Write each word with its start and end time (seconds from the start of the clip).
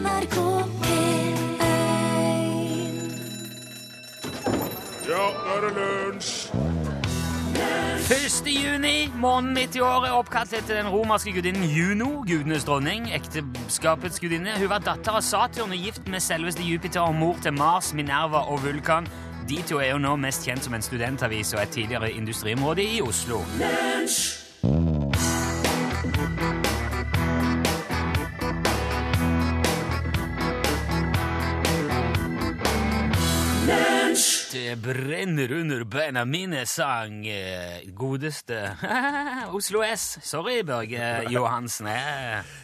NRK 0.00 0.36
P1 0.80 1.36
Ja, 5.10 5.24
nå 5.34 5.56
er 5.56 5.66
det 5.66 5.72
lunsj! 5.76 6.48
1. 8.10 8.46
juni, 8.46 9.10
måneden 9.20 9.52
midt 9.54 9.76
i 9.76 9.82
året, 9.84 10.10
oppkalt 10.16 10.54
etter 10.56 10.80
den 10.80 10.88
romerske 10.90 11.34
gudinnen 11.36 11.68
Juno, 11.70 12.24
gudenes 12.26 12.64
dronning, 12.66 13.10
ekteskapets 13.14 14.18
gudinne. 14.22 14.56
Hun 14.58 14.70
var 14.72 14.82
datter 14.82 15.20
av 15.20 15.22
Saturn 15.22 15.74
og 15.76 15.84
gift 15.84 16.08
med 16.10 16.24
selveste 16.24 16.64
Jupiter 16.64 17.04
og 17.04 17.14
mor 17.20 17.38
til 17.44 17.54
Mars, 17.58 17.92
Minerva 17.94 18.46
og 18.50 18.64
Vulkan. 18.64 19.06
De 19.50 19.60
to 19.68 19.78
er 19.84 19.92
jo 19.92 20.02
nå 20.02 20.16
mest 20.24 20.48
kjent 20.48 20.64
som 20.64 20.74
en 20.74 20.86
studentavis 20.86 21.52
og 21.54 21.62
et 21.66 21.76
tidligere 21.76 22.10
industriområde 22.16 22.86
i 22.96 23.02
Oslo. 23.04 23.44
Det 34.50 34.76
brenner 34.82 35.52
under 35.52 35.84
beina 35.84 36.24
mine, 36.26 36.64
sang 36.66 37.26
eh, 37.26 37.84
godeste 37.94 38.56
Oslo 39.56 39.84
S. 39.86 40.18
Sorry, 40.26 40.64
Børge 40.66 41.30
Johansen. 41.30 41.86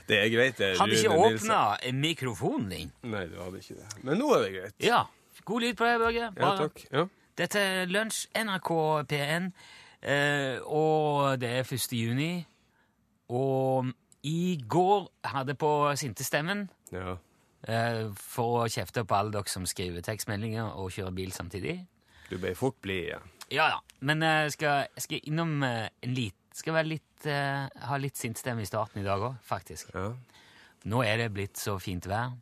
Det 0.08 0.18
er 0.18 0.32
greit, 0.32 0.58
det. 0.58 0.72
hadde 0.80 0.96
ikke 0.98 1.14
åpna 1.14 1.60
mikrofonen 1.94 2.72
din. 2.72 2.90
Nei, 3.06 3.28
du 3.30 3.38
hadde 3.38 3.62
ikke 3.62 3.78
det. 3.78 3.86
Men 4.02 4.18
nå 4.18 4.32
er 4.34 4.42
det 4.42 4.50
greit. 4.56 4.74
Ja. 4.82 5.04
God 5.46 5.62
lyd 5.62 5.78
på 5.78 5.86
deg, 5.86 6.00
Børge. 6.02 6.32
Ja, 6.34 6.50
takk. 6.58 6.82
Ja. 6.90 7.04
Dette 7.38 7.62
er 7.62 7.92
Lunsj, 7.92 8.24
NRK 8.34 8.72
P1, 9.12 9.46
eh, 10.02 10.58
og 10.66 11.38
det 11.38 11.52
er 11.60 11.70
1. 11.76 11.94
juni. 11.94 12.32
Og 13.30 13.92
i 14.26 14.56
går 14.68 15.06
hadde 15.36 15.54
på 15.54 15.70
Sintestemmen 15.94 16.66
ja. 16.90 17.14
Eh, 17.68 18.06
for 18.16 18.62
å 18.64 18.68
kjefte 18.70 19.04
på 19.06 19.16
alle 19.18 19.34
dere 19.34 19.50
som 19.50 19.66
skriver 19.68 20.04
tekstmeldinger 20.06 20.74
og 20.78 20.90
kjører 20.94 21.14
bil 21.16 21.32
samtidig. 21.34 21.78
Du 22.30 22.38
bør 22.42 22.54
fort 22.58 22.80
bli 22.82 23.00
igjen. 23.06 23.32
Ja, 23.50 23.68
ja. 23.76 23.80
Men 24.00 24.22
jeg 24.26 24.56
skal, 24.56 24.88
skal 24.98 25.22
innom 25.30 25.62
eh, 25.62 25.88
en 26.02 26.14
lit 26.16 26.34
Skal 26.56 26.86
litt, 26.88 27.26
eh, 27.28 27.66
ha 27.68 27.96
litt 28.00 28.16
sintstemme 28.16 28.62
i 28.64 28.66
starten 28.66 29.02
i 29.02 29.04
dag 29.04 29.20
òg, 29.20 29.34
faktisk. 29.44 29.90
Ja. 29.92 30.14
Nå 30.88 31.02
er 31.04 31.18
det 31.20 31.26
blitt 31.36 31.60
så 31.60 31.74
fint 31.78 32.06
vær. 32.08 32.32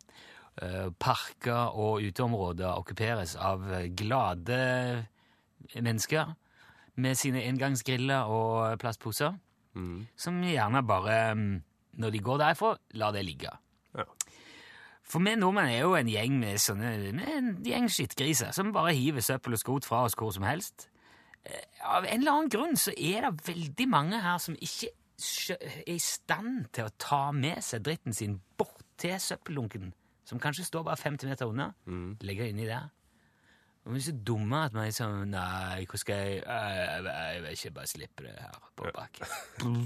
Eh, 0.63 0.87
Parker 1.03 1.75
og 1.75 1.99
uteområder 1.99 2.77
okkuperes 2.79 3.35
av 3.35 3.65
glade 3.99 4.61
mennesker 5.75 6.31
med 6.95 7.19
sine 7.19 7.43
engangsgriller 7.43 8.31
og 8.31 8.79
plastposer, 8.79 9.35
Mm. 9.75 10.07
som 10.15 10.41
gjerne 10.41 10.87
bare, 10.87 11.35
mm, 11.35 11.63
når 11.99 12.11
de 12.11 12.19
går 12.19 12.37
derfra, 12.39 12.77
lar 12.93 13.11
det 13.11 13.25
ligge. 13.25 13.51
For 15.05 15.21
vi 15.21 15.35
nordmenn 15.37 15.69
er 15.69 15.83
jo 15.83 15.93
en 15.97 16.09
gjeng 16.09 16.39
med 16.41 16.57
sånne 16.61 16.91
med 17.13 17.29
en 17.29 17.49
gjeng 17.65 17.87
skittgriser 17.93 18.51
som 18.57 18.71
bare 18.73 18.95
hiver 18.97 19.21
søppel 19.21 19.53
og 19.53 19.61
skot 19.61 19.85
fra 19.85 20.03
oss 20.07 20.15
hvor 20.17 20.33
som 20.33 20.43
helst. 20.47 20.87
Eh, 21.45 21.61
Av 21.85 22.05
en 22.09 22.19
eller 22.23 22.31
annen 22.31 22.49
grunn 22.49 22.75
så 22.79 22.93
er 22.97 23.27
det 23.27 23.45
veldig 23.47 23.87
mange 23.91 24.17
her 24.23 24.39
som 24.41 24.57
ikke 24.57 24.89
er 25.53 25.75
i 25.87 25.99
stand 26.01 26.65
til 26.75 26.89
å 26.89 26.95
ta 26.99 27.29
med 27.31 27.61
seg 27.63 27.85
dritten 27.85 28.13
sin 28.17 28.39
bort 28.57 28.81
til 28.99 29.13
søppeldunken, 29.21 29.93
som 30.27 30.41
kanskje 30.41 30.65
står 30.67 30.83
bare 30.89 30.97
50 30.99 31.29
meter 31.29 31.51
unna. 31.53 31.69
Legge 32.25 32.49
inni 32.49 32.65
der. 32.67 32.89
Og 33.85 33.93
vi 33.93 33.99
er 34.01 34.07
så 34.07 34.15
dumme 34.25 34.63
at 34.65 34.73
man 34.73 34.87
er 34.89 34.95
sånn 34.97 35.29
Nei, 35.29 35.83
hvor 35.85 36.01
skal 36.01 36.17
jeg 36.17 36.39
Jeg, 36.41 36.77
jeg, 36.81 37.03
jeg 37.05 37.41
vil 37.43 37.51
ikke 37.59 37.73
bare 37.75 37.91
slippe 37.91 38.25
det 38.25 38.33
her 38.41 38.55
på 38.75 38.89
bakken. 38.95 39.85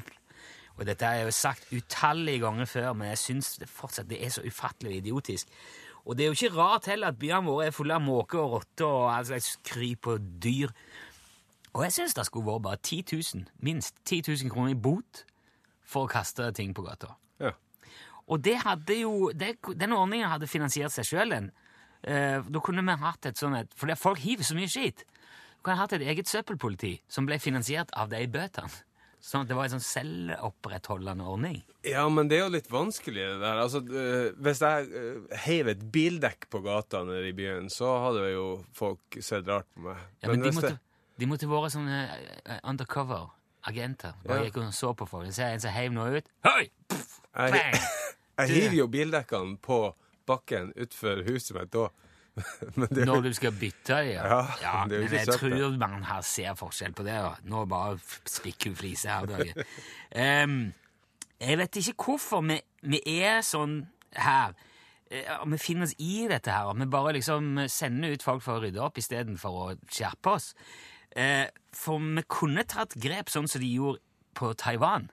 Og 0.80 0.88
dette 0.88 1.06
har 1.06 1.20
jeg 1.20 1.28
jo 1.28 1.36
sagt 1.36 1.72
utallige 1.76 2.40
ganger 2.40 2.68
før, 2.72 2.94
men 2.96 3.12
jeg 3.12 3.20
syns 3.20 3.58
det 3.60 3.68
fortsatt 3.70 4.08
det 4.10 4.22
er 4.24 4.32
så 4.32 4.44
ufattelig 4.48 5.02
idiotisk. 5.02 5.52
Og 6.06 6.16
det 6.18 6.24
er 6.24 6.32
jo 6.32 6.38
ikke 6.38 6.56
rart 6.56 6.88
heller 6.88 7.12
at 7.12 7.20
byene 7.20 7.52
våre 7.52 7.68
er 7.68 7.76
fulle 7.76 7.98
av 7.98 8.02
måker 8.02 8.40
og 8.40 8.54
rotter 8.54 8.88
og 8.88 9.10
all 9.12 9.28
slags 9.28 9.58
kryp 9.68 10.08
og 10.08 10.30
dyr. 10.44 10.72
Og 11.76 11.84
jeg 11.86 11.98
syns 11.98 12.16
det 12.16 12.26
skulle 12.26 12.48
vært 12.48 12.66
bare 12.66 12.80
10 12.80 13.04
000, 13.36 13.44
minst 13.60 14.00
10 14.06 14.24
000 14.32 14.54
kroner 14.54 14.74
i 14.74 14.80
bot 14.80 15.26
for 15.86 16.08
å 16.08 16.12
kaste 16.12 16.48
ting 16.56 16.72
på 16.74 16.86
gata. 16.88 17.12
Ja. 17.44 17.54
Og 18.30 18.42
det 18.46 18.56
hadde 18.64 19.02
jo, 19.02 19.30
det, 19.36 19.58
den 19.76 19.94
ordningen 19.94 20.32
hadde 20.32 20.50
finansiert 20.50 20.96
seg 20.96 21.08
sjøl, 21.12 21.36
den. 21.36 21.52
Eh, 22.08 22.40
da 22.40 22.62
kunne 22.64 22.86
vi 22.88 22.96
hatt 23.02 23.28
et 23.28 23.40
sånt 23.40 23.58
et 23.60 23.74
For 23.76 23.92
folk 24.00 24.22
hiver 24.24 24.48
så 24.48 24.56
mye 24.56 24.72
skit. 24.72 25.04
Du 25.60 25.66
kunne 25.68 25.82
hatt 25.82 25.94
et 25.98 26.06
eget 26.08 26.30
søppelpoliti 26.32 26.94
som 27.12 27.28
ble 27.28 27.38
finansiert 27.44 27.92
av 27.92 28.08
de 28.14 28.24
bøtene. 28.32 28.72
Sånn 29.22 29.42
at 29.44 29.50
det 29.50 29.56
var 29.58 29.68
en 29.68 29.74
sånn 29.76 29.84
selvopprettholdende 29.84 31.26
ordning. 31.28 31.58
ja, 31.84 32.06
men 32.10 32.28
det 32.30 32.38
er 32.38 32.46
jo 32.46 32.54
litt 32.54 32.70
vanskelig 32.72 33.20
det 33.26 33.40
der. 33.42 33.58
Altså, 33.64 33.82
øh, 33.84 34.30
hvis 34.40 34.62
jeg 34.64 34.88
øh, 34.96 35.26
heiv 35.46 35.68
et 35.68 35.82
bildekk 35.92 36.48
på 36.50 36.62
gata 36.64 37.02
nede 37.04 37.28
i 37.30 37.34
byen, 37.36 37.68
så 37.70 37.90
hadde 38.06 38.30
jo 38.32 38.46
folk 38.74 39.20
sett 39.20 39.48
rart 39.48 39.68
på 39.76 39.82
meg. 39.90 39.98
Ja, 40.24 40.30
men, 40.32 40.42
de, 40.42 40.52
måtte, 40.56 40.70
det- 40.70 41.20
de 41.20 41.26
måtte 41.28 41.50
være 41.52 41.70
sånne 41.76 42.00
eh, 42.46 42.60
undercover 42.64 43.28
agenter. 43.68 44.14
Bare 44.26 44.40
Ja. 44.40 44.44
gikk 44.50 44.58
og 44.64 44.74
så 44.74 44.94
på 44.96 45.06
folk. 45.08 45.32
Så 45.34 45.42
er 45.44 45.48
jeg 45.52 45.54
en 45.60 45.60
som 45.68 45.72
heiv 45.76 45.92
noe 45.92 46.18
ut. 46.22 46.30
Pff, 46.88 47.20
Jeg, 47.36 47.82
jeg 48.40 48.50
hiver 48.56 48.78
jo 48.78 48.88
bildekkene 48.88 49.58
på 49.62 49.82
bakken 50.28 50.72
utenfor 50.78 51.24
huset 51.28 51.56
mitt 51.60 51.72
da. 51.76 51.90
men 52.80 52.88
det, 52.92 53.06
Når 53.08 53.22
du 53.26 53.34
skal 53.34 53.52
bytte 53.60 54.00
Ja, 54.10 54.46
ja. 54.62 54.86
det 54.90 54.98
er 55.00 55.04
men 55.06 55.14
jeg 55.18 55.26
søppel. 55.28 55.56
tror 55.58 55.78
man 55.82 56.04
her 56.10 56.22
ser 56.22 56.54
forskjell 56.60 56.94
på 56.98 57.04
det. 57.08 57.16
da. 57.26 57.36
Nå 57.44 57.66
bare 57.72 57.98
spikker 58.30 58.70
hun 58.72 58.76
flise 58.80 59.10
her. 59.10 59.26
Børge. 59.30 59.66
Em, 60.16 60.58
jeg 61.40 61.58
vet 61.62 61.80
ikke 61.82 61.96
hvorfor 62.10 62.42
vi, 62.48 62.60
vi 62.84 63.02
er 63.24 63.42
sånn 63.46 63.82
her. 64.16 64.54
Eh, 65.12 65.30
Vi 65.50 65.58
finner 65.58 65.88
oss 65.88 65.96
i 66.00 66.28
dette 66.30 66.52
her. 66.52 66.70
Vi 66.78 66.86
bare 66.92 67.14
liksom 67.18 67.64
sender 67.72 68.14
ut 68.14 68.24
folk 68.26 68.44
for 68.46 68.60
å 68.60 68.64
rydde 68.66 68.82
opp 68.84 68.98
istedenfor 69.02 69.60
å 69.64 69.68
skjerpe 69.90 70.36
oss. 70.38 70.52
Uh, 71.18 71.48
for 71.74 71.98
vi 71.98 72.22
kunne 72.30 72.62
tatt 72.70 72.94
grep 73.02 73.32
sånn 73.34 73.48
som 73.50 73.62
de 73.64 73.70
gjorde 73.74 73.98
på 74.38 74.52
Taiwan. 74.62 75.08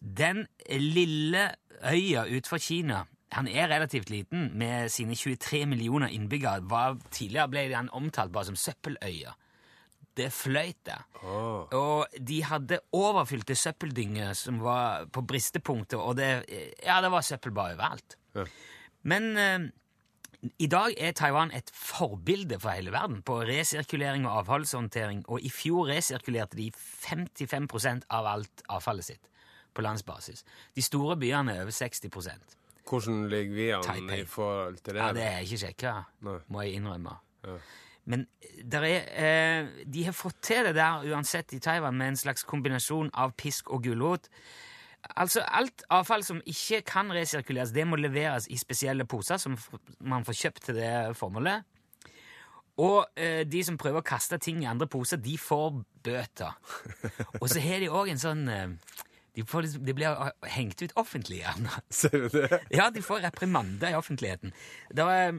Den 0.00 0.46
lille 0.66 1.44
øya 1.86 2.24
utenfor 2.26 2.58
Kina 2.58 3.04
han 3.32 3.48
er 3.48 3.68
relativt 3.70 4.10
liten, 4.10 4.50
med 4.58 4.90
sine 4.90 5.14
23 5.14 5.66
millioner 5.70 6.10
innbyggere. 6.10 6.64
Var, 6.70 6.98
tidligere 7.14 7.50
ble 7.52 7.64
han 7.74 7.90
omtalt 7.94 8.32
bare 8.34 8.50
som 8.50 8.58
søppeløya. 8.58 9.36
Det 10.18 10.32
fløyt 10.34 10.80
der. 10.86 11.04
Oh. 11.22 11.70
Og 11.76 12.16
de 12.18 12.40
hadde 12.44 12.80
overfylte 12.92 13.54
søppeldynger 13.54 14.34
som 14.34 14.58
var 14.64 15.06
på 15.14 15.22
bristepunktet, 15.22 15.98
og 15.98 16.16
det, 16.18 16.30
ja, 16.84 16.98
det 17.00 17.12
var 17.14 17.22
søppel 17.26 17.54
bare 17.54 17.76
overalt. 17.78 18.18
Ja. 18.34 18.44
Men 19.06 19.36
eh, 19.38 19.70
i 20.58 20.66
dag 20.66 20.94
er 20.98 21.12
Taiwan 21.12 21.54
et 21.54 21.70
forbilde 21.74 22.58
for 22.60 22.74
hele 22.74 22.92
verden 22.92 23.22
på 23.22 23.38
resirkulering 23.46 24.26
og 24.26 24.40
avfallshåndtering, 24.42 25.22
og 25.28 25.40
i 25.44 25.50
fjor 25.54 25.88
resirkulerte 25.92 26.58
de 26.58 26.70
55% 26.74 28.08
av 28.10 28.26
alt 28.26 28.64
avfallet 28.68 29.12
sitt 29.12 29.30
på 29.74 29.84
landsbasis. 29.86 30.42
De 30.74 30.82
store 30.82 31.16
byene 31.20 31.54
er 31.54 31.62
over 31.62 31.76
60 31.76 32.10
Hvordan 32.90 33.28
ligger 33.30 33.54
vi 33.54 33.68
an 33.76 34.10
i 34.16 34.24
forhold 34.26 34.80
til 34.82 34.96
det? 34.96 35.02
Ja, 35.02 35.12
det 35.14 35.26
er 35.28 35.44
ikke 35.46 35.60
sjekka, 35.62 35.94
må 36.20 36.64
jeg 36.64 36.80
innrømme. 36.80 37.14
Ja. 37.46 37.60
Men 38.10 38.26
er, 38.58 38.84
eh, 38.84 39.68
de 39.86 40.04
har 40.04 40.16
fått 40.16 40.40
til 40.42 40.66
det 40.66 40.74
der 40.74 41.04
uansett 41.12 41.52
i 41.54 41.60
Taiwan 41.62 41.96
med 41.96 42.14
en 42.14 42.16
slags 42.16 42.42
kombinasjon 42.48 43.12
av 43.14 43.36
pisk 43.38 43.70
og 43.70 43.84
gulrot. 43.84 44.26
Altså, 45.16 45.44
alt 45.46 45.84
avfall 45.90 46.24
som 46.24 46.42
ikke 46.44 46.82
kan 46.84 47.12
resirkuleres, 47.14 47.72
det 47.72 47.86
må 47.88 47.96
leveres 47.96 48.48
i 48.50 48.58
spesielle 48.60 49.06
poser 49.08 49.40
som 49.40 49.56
man 50.00 50.26
får 50.26 50.38
kjøpt 50.42 50.66
til 50.68 50.80
det 50.80 51.16
formålet. 51.16 51.62
Og 52.80 53.06
eh, 53.16 53.44
de 53.48 53.62
som 53.64 53.78
prøver 53.80 54.00
å 54.00 54.06
kaste 54.06 54.38
ting 54.40 54.62
i 54.62 54.68
andre 54.68 54.88
poser, 54.88 55.20
de 55.20 55.36
får 55.38 55.80
bøter. 56.04 56.56
Og 57.40 57.48
så 57.50 57.60
har 57.60 57.80
de 57.82 57.90
òg 57.92 58.12
en 58.12 58.20
sånn 58.20 58.46
eh, 58.48 58.76
de, 59.36 59.44
får, 59.46 59.62
liksom- 59.66 59.84
de 59.86 59.94
blir 59.94 60.32
hengt 60.54 60.82
ut 60.82 60.92
offentlig, 61.00 61.40
gjerne. 61.44 61.70
Ser 62.00 62.16
du 62.16 62.28
det? 62.34 62.60
Ja, 62.74 62.90
de 62.90 63.02
får 63.04 63.22
reprimander 63.28 63.92
i 63.92 63.98
offentligheten. 63.98 64.54
Det 64.90 65.06
var, 65.06 65.36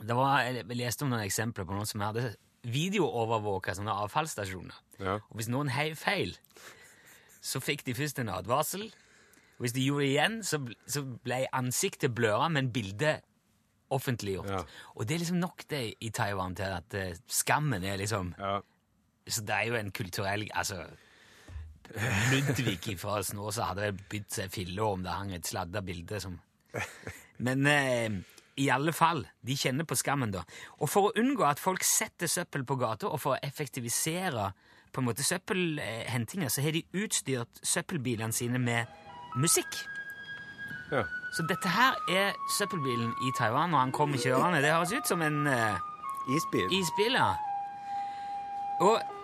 det 0.00 0.16
var, 0.16 0.44
jeg 0.48 0.78
leste 0.78 1.04
om 1.04 1.12
noen 1.12 1.26
eksempler 1.26 1.68
på 1.68 1.76
noen 1.76 1.88
som 1.88 2.04
hadde 2.06 2.30
videoovervåka 2.68 3.74
sånne 3.76 3.94
avfallsstasjoner. 4.04 4.78
Ja. 5.02 5.18
Og 5.30 5.38
hvis 5.40 5.50
noen 5.52 5.70
heiv 5.72 5.98
feil, 6.00 6.34
så 7.44 7.60
fikk 7.62 7.84
de 7.86 7.94
først 7.96 8.18
en 8.22 8.32
advarsel. 8.32 8.88
Hvis 9.58 9.74
de 9.74 9.84
gjorde 9.86 10.04
det 10.06 10.12
igjen, 10.12 10.38
så, 10.46 10.60
så 10.90 11.02
ble 11.24 11.44
ansiktet 11.56 12.14
bløra, 12.14 12.48
men 12.52 12.72
bildet 12.74 13.24
offentliggjort. 13.94 14.50
Ja. 14.52 14.62
Og 14.96 15.06
det 15.08 15.16
er 15.16 15.22
liksom 15.22 15.40
nok 15.40 15.64
det 15.70 15.82
i 16.04 16.10
Taiwan 16.14 16.56
til 16.58 16.74
at 16.76 16.94
eh, 16.98 17.14
skammen 17.30 17.84
er 17.86 18.00
liksom 18.00 18.34
Ja. 18.38 18.58
Så 19.28 19.42
det 19.44 19.52
er 19.52 19.66
jo 19.68 19.74
en 19.76 19.90
kulturell 19.92 20.46
Altså 20.56 20.78
Ludvig 22.32 22.98
fra 23.00 23.22
Snåsa 23.24 23.70
hadde 23.70 23.92
bydd 24.10 24.28
seg 24.34 24.52
fille 24.52 24.84
om 24.84 25.04
det 25.04 25.14
hang 25.14 25.32
et 25.36 25.46
sladda 25.48 25.82
bilde 25.84 26.20
som 26.20 26.36
Men 27.38 27.66
eh, 27.66 28.18
i 28.58 28.66
alle 28.74 28.92
fall, 28.92 29.22
de 29.46 29.54
kjenner 29.56 29.86
på 29.86 29.96
skammen, 29.96 30.32
da. 30.34 30.42
Og 30.82 30.90
for 30.90 31.08
å 31.08 31.12
unngå 31.20 31.44
at 31.46 31.60
folk 31.62 31.84
setter 31.86 32.30
søppel 32.30 32.64
på 32.66 32.76
gata, 32.80 33.06
og 33.06 33.20
for 33.22 33.36
å 33.36 33.42
effektivisere 33.46 34.48
på 34.92 35.00
en 35.00 35.06
måte 35.06 35.22
søppelhentinga, 35.22 36.48
så 36.50 36.64
har 36.64 36.74
de 36.74 36.82
utstyrt 36.98 37.60
søppelbilene 37.62 38.34
sine 38.34 38.58
med 38.58 38.90
musikk. 39.38 39.78
ja. 40.90 41.04
Så 41.36 41.44
dette 41.44 41.68
her 41.68 41.92
er 42.08 42.32
søppelbilen 42.56 43.10
i 43.28 43.30
Taiwan 43.36 43.70
når 43.70 43.82
han 43.84 43.90
kommer 43.92 44.18
kjørende. 44.18 44.62
Det 44.64 44.72
høres 44.72 44.94
ut 44.96 45.10
som 45.10 45.22
en 45.22 45.42
eh, 45.46 45.76
Isbil. 46.32 46.72
isbil, 46.72 47.18
ja. 47.20 47.34
Og 48.80 49.17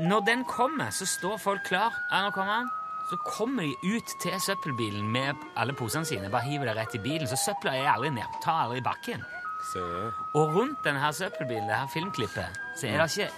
når 0.00 0.20
den 0.26 0.44
kommer, 0.44 0.90
så 0.90 1.06
står 1.06 1.38
folk 1.38 1.64
klar. 1.68 1.94
Ja, 2.10 2.24
nå 2.24 2.32
kommer 2.34 2.60
han. 2.60 2.70
Så 3.10 3.16
kommer 3.16 3.62
de 3.62 3.96
ut 3.96 4.14
til 4.22 4.40
søppelbilen 4.40 5.06
med 5.12 5.36
alle 5.56 5.74
posene 5.76 6.08
sine. 6.08 6.30
Bare 6.32 6.48
hiver 6.48 6.70
det 6.70 6.76
rett 6.78 6.94
i 6.96 7.02
bilen. 7.04 7.28
Så 7.28 7.36
søpla 7.36 7.76
er 7.76 7.90
aldri 7.92 8.10
ned. 8.16 8.38
Tar 8.42 8.64
aldri 8.64 8.80
i 8.80 8.84
bakken. 8.84 9.24
Så. 9.72 9.80
du? 9.80 10.24
Og 10.40 10.54
rundt 10.56 10.84
denne 10.84 11.12
søppelbilen, 11.12 11.68
det 11.68 11.76
her 11.76 11.90
filmklippet, 11.92 12.60
så 12.76 12.86
er 12.88 12.98
det 13.00 13.10
ikke, 13.12 13.30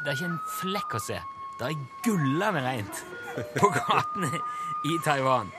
det 0.00 0.12
er 0.12 0.18
ikke 0.18 0.30
en 0.32 0.40
flekk 0.60 0.96
å 0.96 1.02
se. 1.04 1.20
Det 1.60 1.68
er 1.68 1.82
gullende 2.04 2.64
rent 2.64 3.02
på 3.60 3.68
gatene 3.76 4.32
i 4.88 4.96
Taiwan. 5.04 5.52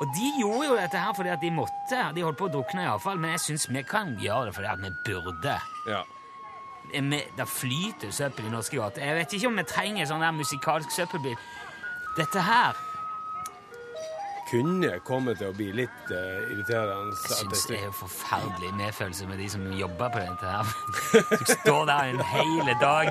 Og 0.00 0.08
de 0.16 0.32
gjorde 0.40 0.66
jo 0.66 0.76
dette 0.80 0.98
her 0.98 1.12
fordi 1.14 1.30
at 1.30 1.42
de 1.44 1.52
måtte. 1.54 2.00
De 2.16 2.24
holdt 2.24 2.40
på 2.40 2.48
å 2.48 2.52
drukne 2.56 2.82
i 2.82 2.90
avfall, 2.90 3.20
men 3.22 3.36
jeg 3.36 3.44
syns 3.44 3.68
vi 3.70 3.84
kan 3.86 4.16
gjøre 4.18 4.48
det 4.48 4.56
fordi 4.56 4.70
at 4.72 4.82
vi 4.82 4.90
burde. 5.06 5.58
Ja. 5.86 6.02
Det 6.92 7.48
flyter 7.48 8.10
søppel 8.12 8.46
i 8.46 8.52
norske 8.52 8.76
gater. 8.76 9.04
Jeg 9.04 9.16
vet 9.16 9.32
ikke 9.32 9.48
om 9.48 9.60
vi 9.60 9.64
trenger 9.68 10.08
sånn 10.08 10.24
der 10.24 10.34
musikalsk 10.36 10.92
søppelbil. 10.92 11.36
Dette 12.16 12.42
her 12.44 12.76
Kunne 14.50 14.98
komme 15.00 15.32
til 15.32 15.48
å 15.48 15.54
bli 15.56 15.70
litt 15.72 16.10
uh, 16.12 16.50
irriterende. 16.52 17.16
Jeg 17.16 17.38
syns 17.38 17.62
det 17.70 17.78
er 17.78 17.86
jo 17.86 17.94
forferdelig 18.02 18.74
medfølelse 18.76 19.28
med 19.30 19.40
de 19.40 19.48
som 19.48 19.64
jobber 19.72 20.12
på 20.12 20.20
dette 20.20 20.50
her. 20.52 20.74
Du 21.40 21.52
står 21.54 21.86
der 21.88 22.12
en 22.12 22.20
hel 22.34 22.72
dag. 22.82 23.08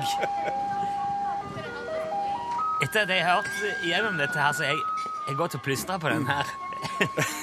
Etter 2.82 3.02
at 3.02 3.10
jeg 3.10 3.26
har 3.26 3.40
hørt 3.40 3.82
gjennom 3.82 4.22
dette 4.22 4.38
her, 4.38 4.54
så 4.54 4.70
jeg, 4.70 4.78
jeg 5.26 5.38
går 5.40 5.50
til 5.50 5.58
å 5.58 5.66
plystre 5.66 5.98
på 5.98 6.14
den 6.14 6.30
her. 6.30 6.54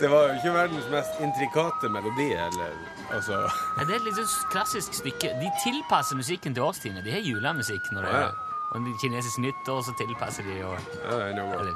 Det 0.00 0.10
var 0.10 0.22
jo 0.28 0.32
ikke 0.36 0.52
verdens 0.54 0.88
mest 0.92 1.10
intrikate 1.24 1.88
melodi, 1.88 2.26
eller 2.32 2.68
altså 3.16 3.32
Ja, 3.78 3.84
Det 3.84 3.90
er 3.90 3.94
et 3.96 4.02
litt 4.04 4.16
sånn 4.18 4.50
klassisk 4.52 4.92
stykke. 4.98 5.28
De 5.40 5.48
tilpasser 5.64 6.16
musikken 6.18 6.54
til 6.54 6.62
årstidene. 6.66 7.04
De 7.04 7.10
har 7.14 7.20
julemusikk 7.24 7.84
når 7.92 8.02
det 8.02 8.10
Ja. 8.12 8.18
er 8.26 8.30
og 8.74 8.80
kinesisk 9.00 9.38
nyttår, 9.38 9.80
så 9.86 9.92
tilpasser 9.96 10.42
de 10.42 10.62
og 10.64 10.78
Ja, 11.04 11.10
det 11.18 11.26
er 11.30 11.34
noe. 11.38 11.52
Eller 11.60 11.74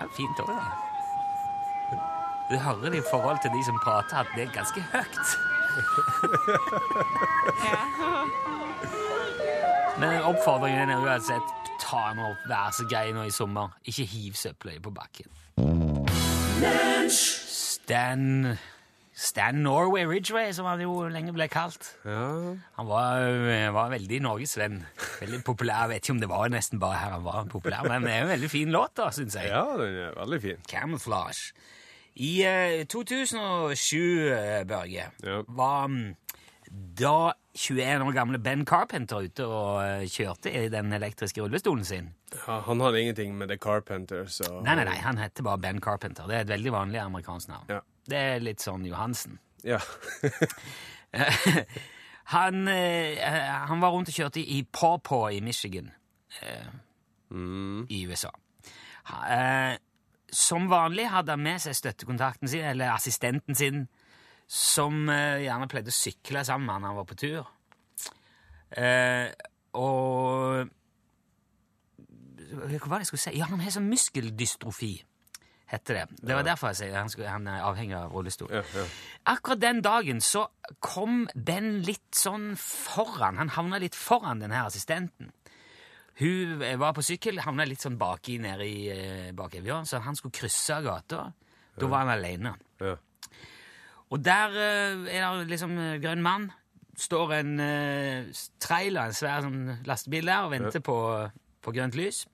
Ja, 0.00 0.06
fint 0.16 0.38
òg, 0.40 0.46
da. 0.46 0.52
Du 2.50 2.56
hører 2.58 2.90
det 2.90 2.98
i 2.98 3.02
forhold 3.10 3.38
til 3.42 3.50
de 3.50 3.64
som 3.64 3.78
prater, 3.84 4.16
at 4.16 4.26
det 4.36 4.42
er 4.48 4.52
ganske 4.52 4.80
høyt. 4.92 5.38
Men 9.98 10.22
oppfordringen 10.22 10.90
er 10.90 10.96
uansett 11.00 11.42
ta 11.80 12.12
nå 12.16 12.22
opp, 12.30 12.38
vær 12.50 12.70
så 12.76 12.84
grei 12.90 13.12
nå 13.12 13.22
i 13.26 13.30
sommer. 13.30 13.68
Ikke 13.88 14.04
hiv 14.04 14.32
søpla 14.34 14.72
på 14.82 14.90
bakken. 14.92 15.85
Stan 17.10 18.56
Stan 19.14 19.54
Norway 19.54 20.04
Ridgway, 20.06 20.52
som 20.52 20.66
han 20.68 20.80
jo 20.80 21.06
lenge 21.12 21.32
ble 21.32 21.46
kalt. 21.52 21.86
Ja. 22.04 22.54
Han 22.78 22.88
var, 22.88 23.20
øh, 23.24 23.74
var 23.74 23.90
veldig 23.92 24.18
norgesvenn. 24.24 24.82
Veldig 25.20 25.40
populær. 25.44 25.80
Jeg 25.86 25.88
vet 25.88 25.96
ikke 26.04 26.12
om 26.16 26.20
det 26.20 26.28
var 26.28 26.48
nesten 26.52 26.80
bare 26.80 26.98
her 27.00 27.14
han 27.16 27.24
var 27.24 27.44
populær, 27.52 27.84
men 27.88 28.04
det 28.04 28.12
er 28.14 28.22
en 28.26 28.28
veldig 28.28 28.50
fin 28.52 28.72
låt, 28.72 28.92
da, 28.96 29.10
syns 29.10 29.36
jeg. 29.36 29.48
ja, 29.52 29.62
den 29.80 29.96
er 30.04 30.12
veldig 30.20 30.40
fin. 30.42 30.56
Camouflage. 30.68 31.52
I 32.16 32.32
eh, 32.48 32.84
2007, 32.86 33.96
eh, 34.32 34.64
Børge, 34.68 35.04
Ja. 35.24 35.42
var 35.48 35.86
mm, 35.86 36.14
da 36.70 37.32
21 37.54 38.06
år 38.06 38.14
gamle 38.16 38.38
Ben 38.42 38.64
Carpenter 38.66 39.24
ute 39.24 39.46
og 39.46 39.80
eh, 39.82 40.06
kjørte 40.10 40.52
i 40.52 40.66
den 40.72 40.92
elektriske 40.92 41.42
rullestolen 41.42 41.84
sin. 41.86 42.12
Ja, 42.34 42.60
han 42.66 42.82
hadde 42.84 43.00
ingenting 43.00 43.36
med 43.38 43.50
The 43.52 43.58
Carpenter, 43.62 44.26
så 44.30 44.60
Nei, 44.60 44.76
nei, 44.78 44.86
nei, 44.88 44.98
han 45.04 45.20
heter 45.20 45.46
bare 45.46 45.62
Ben 45.62 45.82
Carpenter. 45.82 46.28
Det 46.28 46.38
er 46.38 46.46
et 46.46 46.54
veldig 46.54 46.74
vanlig 46.74 47.02
amerikansk 47.02 47.52
navn. 47.52 47.68
Ja. 47.72 47.82
Det 48.06 48.22
er 48.32 48.44
litt 48.44 48.62
sånn 48.62 48.86
Johansen. 48.86 49.40
Ja. 49.66 49.80
han, 52.36 52.66
eh, 52.70 53.22
han 53.70 53.82
var 53.82 53.94
rundt 53.94 54.12
og 54.12 54.20
kjørte 54.20 54.42
i 54.42 54.62
Pawpaw 54.66 55.30
i 55.34 55.42
Michigan 55.44 55.92
mm. 57.30 57.86
i 57.88 58.06
USA. 58.06 58.30
Eh, 59.30 59.76
som 60.32 60.68
vanlig 60.70 61.08
hadde 61.10 61.34
han 61.34 61.42
med 61.42 61.62
seg 61.62 61.76
støttekontakten 61.78 62.50
sin, 62.50 62.64
eller 62.66 62.94
assistenten 62.94 63.58
sin, 63.58 63.86
som 64.46 65.08
eh, 65.10 65.42
gjerne 65.44 65.66
pleide 65.70 65.90
å 65.90 65.96
sykle 65.96 66.44
sammen 66.46 66.66
med 66.68 66.74
han 66.76 66.84
når 66.84 66.92
han 66.92 66.98
var 67.00 67.08
på 67.10 67.18
tur. 67.18 67.52
Eh, 68.76 69.28
og 69.78 70.70
Hva 72.56 72.88
var 72.88 72.98
det 72.98 73.04
jeg 73.06 73.10
skulle 73.10 73.24
si? 73.26 73.34
Ja, 73.38 73.48
han 73.50 73.60
har 73.60 73.74
sånn 73.74 73.88
muskeldystrofi, 73.90 74.92
heter 75.70 75.98
det. 75.98 76.04
Det 76.22 76.36
var 76.38 76.46
derfor 76.46 76.70
jeg 76.70 76.78
sier 76.80 76.94
han, 76.98 77.10
skulle, 77.10 77.30
han 77.32 77.48
er 77.50 77.64
avhengig 77.66 77.96
av 77.98 78.14
rullestol. 78.14 78.52
Ja, 78.54 78.62
ja. 78.76 78.84
Akkurat 79.34 79.60
den 79.60 79.82
dagen 79.84 80.22
så 80.22 80.46
kom 80.84 81.24
Ben 81.34 81.80
litt 81.86 82.14
sånn 82.16 82.52
foran. 82.60 83.40
Han 83.42 83.50
havna 83.56 83.80
litt 83.82 83.98
foran 83.98 84.40
denne 84.44 84.62
assistenten. 84.62 85.32
Hun 86.16 86.62
var 86.80 86.94
på 86.96 87.02
sykkel, 87.04 87.42
havna 87.44 87.66
litt 87.68 87.82
sånn 87.84 87.98
baki 88.00 88.38
nede 88.40 88.64
i 88.64 88.86
eh, 88.94 89.32
bakevja, 89.36 89.82
så 89.84 90.00
han 90.06 90.16
skulle 90.16 90.38
krysse 90.38 90.78
gata. 90.86 91.26
Da 91.76 91.90
var 91.90 92.06
han 92.06 92.14
alene. 92.14 92.54
ja. 92.80 92.94
Og 94.14 94.22
der 94.24 94.54
eh, 94.54 95.16
er 95.16 95.40
det 95.40 95.50
liksom 95.50 95.74
eh, 95.78 95.98
grønn 96.02 96.22
mann. 96.22 96.50
Står 96.96 97.34
en 97.40 97.60
eh, 97.60 98.30
trailer, 98.62 99.10
en 99.10 99.16
svær 99.16 99.44
sånn 99.44 99.82
lastebil 99.88 100.30
der, 100.30 100.46
og 100.46 100.54
venter 100.54 100.84
på, 100.84 100.96
på 101.62 101.74
grønt 101.74 101.98
lys. 101.98 102.24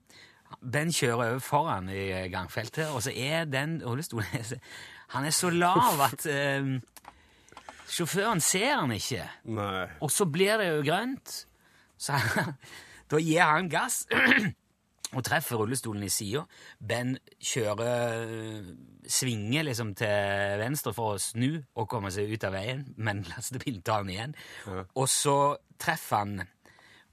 Den 0.61 0.93
kjører 0.93 1.33
over 1.33 1.43
foran 1.43 1.89
i 1.89 2.29
gangfeltet, 2.31 2.91
og 2.93 3.01
så 3.03 3.11
er 3.15 3.49
den 3.49 3.79
rullestolen 3.83 4.59
Han 5.13 5.25
er 5.25 5.33
så 5.35 5.49
lav 5.53 5.99
at 6.01 6.25
eh, 6.35 6.69
sjåføren 7.89 8.41
ser 8.41 8.77
han 8.79 8.93
ikke. 8.95 9.25
Nei. 9.53 9.87
Og 10.01 10.13
så 10.13 10.29
blir 10.29 10.61
det 10.61 10.69
jo 10.71 10.85
grønt. 10.85 11.35
Så 11.97 12.17
da 13.11 13.21
gir 13.21 13.45
han 13.45 13.69
gass 13.71 14.03
og 15.13 15.23
treffer 15.25 15.59
rullestolen 15.61 16.03
i 16.05 16.11
sida. 16.11 16.43
Ben 16.79 17.15
kjører 17.43 18.25
øh, 18.25 18.73
Svinger 19.09 19.65
liksom 19.67 19.93
til 19.99 20.59
venstre 20.61 20.93
for 20.95 21.15
å 21.15 21.21
snu 21.21 21.61
og 21.75 21.89
komme 21.91 22.11
seg 22.13 22.31
ut 22.31 22.45
av 22.47 22.55
veien, 22.55 22.85
men 22.97 23.23
lastebilen 23.31 23.83
tar 23.85 24.03
han 24.03 24.13
igjen. 24.13 24.37
Og 24.95 25.07
så 25.11 25.37
treffer 25.81 26.23
han 26.23 26.37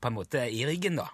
på 0.00 0.08
en 0.08 0.16
måte 0.16 0.46
i 0.48 0.62
ryggen, 0.68 1.00
da. 1.00 1.10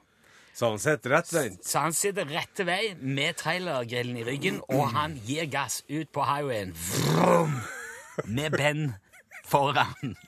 Så 0.57 0.71
han 0.73 0.81
sitter 0.81 1.13
rettvendt? 1.13 1.67
Så 1.69 1.83
han 1.85 1.93
sitter 1.97 2.29
rette 2.33 2.65
vei 2.65 2.95
med 2.97 3.37
trailergrillen 3.43 4.23
i 4.23 4.25
ryggen, 4.25 4.63
og 4.73 4.87
han 4.97 5.19
gir 5.27 5.51
gass 5.53 5.83
ut 5.91 6.09
på 6.15 6.25
highwayen. 6.25 6.73
Vroom! 6.95 7.59
Med 8.25 8.57
Ben 8.57 8.95
foran. 9.45 10.17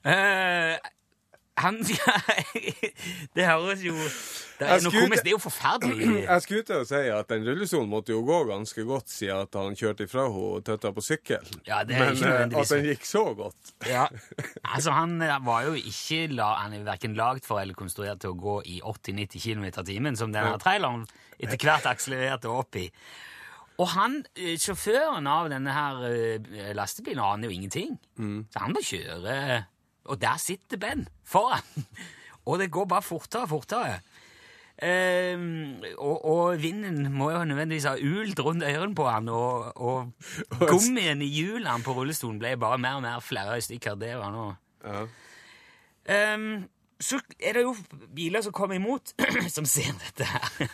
Eh, 0.00 0.76
han 1.60 1.78
Det 3.36 3.46
høres 3.46 3.82
jo 3.84 3.94
Det 4.60 4.66
er, 4.68 4.82
noe 4.84 4.92
komisk. 4.92 5.22
Det 5.24 5.30
er 5.30 5.34
jo 5.34 5.40
forferdelig. 5.40 6.08
Jeg 6.26 6.44
skulle 6.44 6.66
til 6.68 6.82
å 6.82 6.86
si 6.88 7.00
at 7.14 7.30
den 7.32 7.46
rullestolen 7.48 7.88
måtte 7.88 8.12
jo 8.12 8.20
gå 8.28 8.40
ganske 8.50 8.84
godt 8.88 9.08
siden 9.12 9.46
at 9.46 9.56
han 9.56 9.76
kjørte 9.78 10.04
ifra 10.04 10.26
henne 10.26 10.50
og 10.50 10.66
tøtta 10.66 10.92
på 10.96 11.04
sykkel. 11.04 11.48
Ja, 11.68 11.80
det 11.88 11.96
Men 11.96 12.20
eh, 12.20 12.44
at 12.60 12.74
den 12.74 12.90
gikk 12.90 13.08
så 13.08 13.24
godt 13.38 13.72
Ja. 13.88 14.04
Altså, 14.64 14.92
han 14.96 15.16
eh, 15.24 15.38
var 15.46 15.64
jo 15.70 15.74
ikke 15.78 16.26
la, 16.34 16.52
Han 16.64 16.76
er 16.76 16.84
verken 16.84 17.16
lagd 17.18 17.48
for 17.48 17.62
eller 17.62 17.78
konstruert 17.78 18.20
til 18.20 18.34
å 18.34 18.38
gå 18.40 18.60
i 18.68 18.78
80-90 18.84 19.46
km 19.46 19.66
i 19.70 19.74
timen, 19.94 20.20
som 20.20 20.34
denne 20.34 20.60
traileren 20.60 21.06
etter 21.40 21.56
hvert 21.56 21.88
akselererte 21.88 22.52
opp 22.52 22.76
i. 22.76 22.86
Og 23.80 23.88
han, 23.94 24.20
eh, 24.36 24.58
sjåføren 24.60 25.28
av 25.30 25.48
denne 25.48 25.72
her 25.72 26.74
lastebilen 26.76 27.22
aner 27.24 27.48
jo 27.48 27.56
ingenting. 27.56 27.96
Så 28.52 28.60
han 28.60 28.76
bare 28.76 28.90
kjører, 28.90 29.68
og 30.10 30.18
der 30.22 30.36
sitter 30.42 30.80
Ben 30.82 31.06
foran. 31.24 31.86
Og 32.48 32.56
det 32.58 32.70
går 32.72 32.86
bare 32.88 33.04
fortere 33.04 33.44
og 33.44 33.50
fortere. 33.50 33.98
Um, 34.80 35.82
og, 35.98 36.24
og 36.24 36.62
vinden 36.62 37.12
må 37.12 37.26
jo 37.30 37.42
nødvendigvis 37.44 37.84
ha 37.84 37.92
ult 38.00 38.40
rundt 38.40 38.64
ørene 38.64 38.96
på 38.96 39.04
han, 39.12 39.28
og, 39.28 39.76
og 39.76 40.12
gummien 40.70 41.20
i 41.20 41.28
hjulene 41.28 41.84
på 41.84 41.92
rullestolen 41.98 42.38
ble 42.40 42.54
bare 42.58 42.78
mer 42.80 42.96
og 42.96 43.04
mer 43.04 43.20
flere 43.20 43.58
stykker. 43.60 43.98
Det 44.00 44.14
var 44.16 44.32
nå. 44.32 44.46
Ja. 44.88 45.04
Um, 46.34 46.64
så 47.00 47.20
er 47.36 47.58
det 47.58 47.66
jo 47.66 47.74
biler 48.16 48.40
som 48.42 48.56
kommer 48.56 48.80
imot, 48.80 49.12
som 49.56 49.68
ser 49.68 49.92
dette 50.00 50.24
her. 50.24 50.72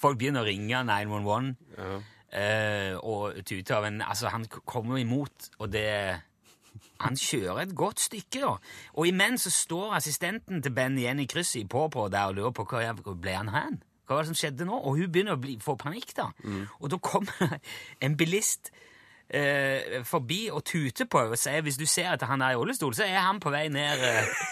Folk 0.00 0.16
begynner 0.18 0.40
å 0.44 0.48
ringe 0.48 0.80
911 0.88 1.52
Ja. 1.76 1.98
uh, 2.00 2.94
og 3.04 3.44
tute 3.44 3.76
av 3.76 3.84
en 3.90 4.00
Altså, 4.08 4.32
han 4.32 4.48
kommer 4.48 4.64
kommer 4.64 5.04
imot, 5.04 5.50
og 5.60 5.68
det 5.72 5.86
Han 7.04 7.18
kjører 7.20 7.62
et 7.64 7.74
godt 7.76 8.00
stykke, 8.00 8.40
da. 8.40 8.54
Og 8.94 9.08
imens 9.10 9.46
så 9.46 9.52
står 9.52 9.98
assistenten 9.98 10.62
til 10.62 10.74
Ben 10.74 10.96
igjen 10.98 11.20
i 11.20 11.28
krysset 11.30 11.62
i 11.62 11.68
på-på 11.68 12.08
der 12.12 12.30
og 12.30 12.38
lurer 12.38 12.56
på 12.56 12.66
hva 12.70 13.14
ble 13.14 13.36
han 13.36 13.52
hen? 13.54 13.78
Hva 14.06 14.16
var 14.16 14.22
det 14.24 14.30
som 14.30 14.38
skjedde 14.38 14.66
nå? 14.68 14.76
Og 14.78 15.00
hun 15.00 15.12
begynner 15.12 15.34
å 15.34 15.42
bli, 15.42 15.56
få 15.62 15.74
panikk, 15.80 16.14
da. 16.16 16.30
Og 16.80 16.90
da 16.92 16.98
kommer 17.02 17.58
en 18.04 18.16
bilist 18.16 18.70
eh, 19.28 20.02
forbi 20.06 20.46
og 20.52 20.64
tuter 20.64 21.08
på 21.10 21.22
henne 21.22 21.34
og 21.34 21.40
sier 21.40 21.64
hvis 21.66 21.80
du 21.80 21.86
ser 21.90 22.12
at 22.14 22.26
han 22.28 22.42
er 22.42 22.54
i 22.54 22.60
oljestol, 22.60 22.94
så 22.94 23.06
er 23.06 23.18
han 23.24 23.40
på 23.42 23.50
vei 23.54 23.66
ned 23.72 24.04
eh, 24.06 24.44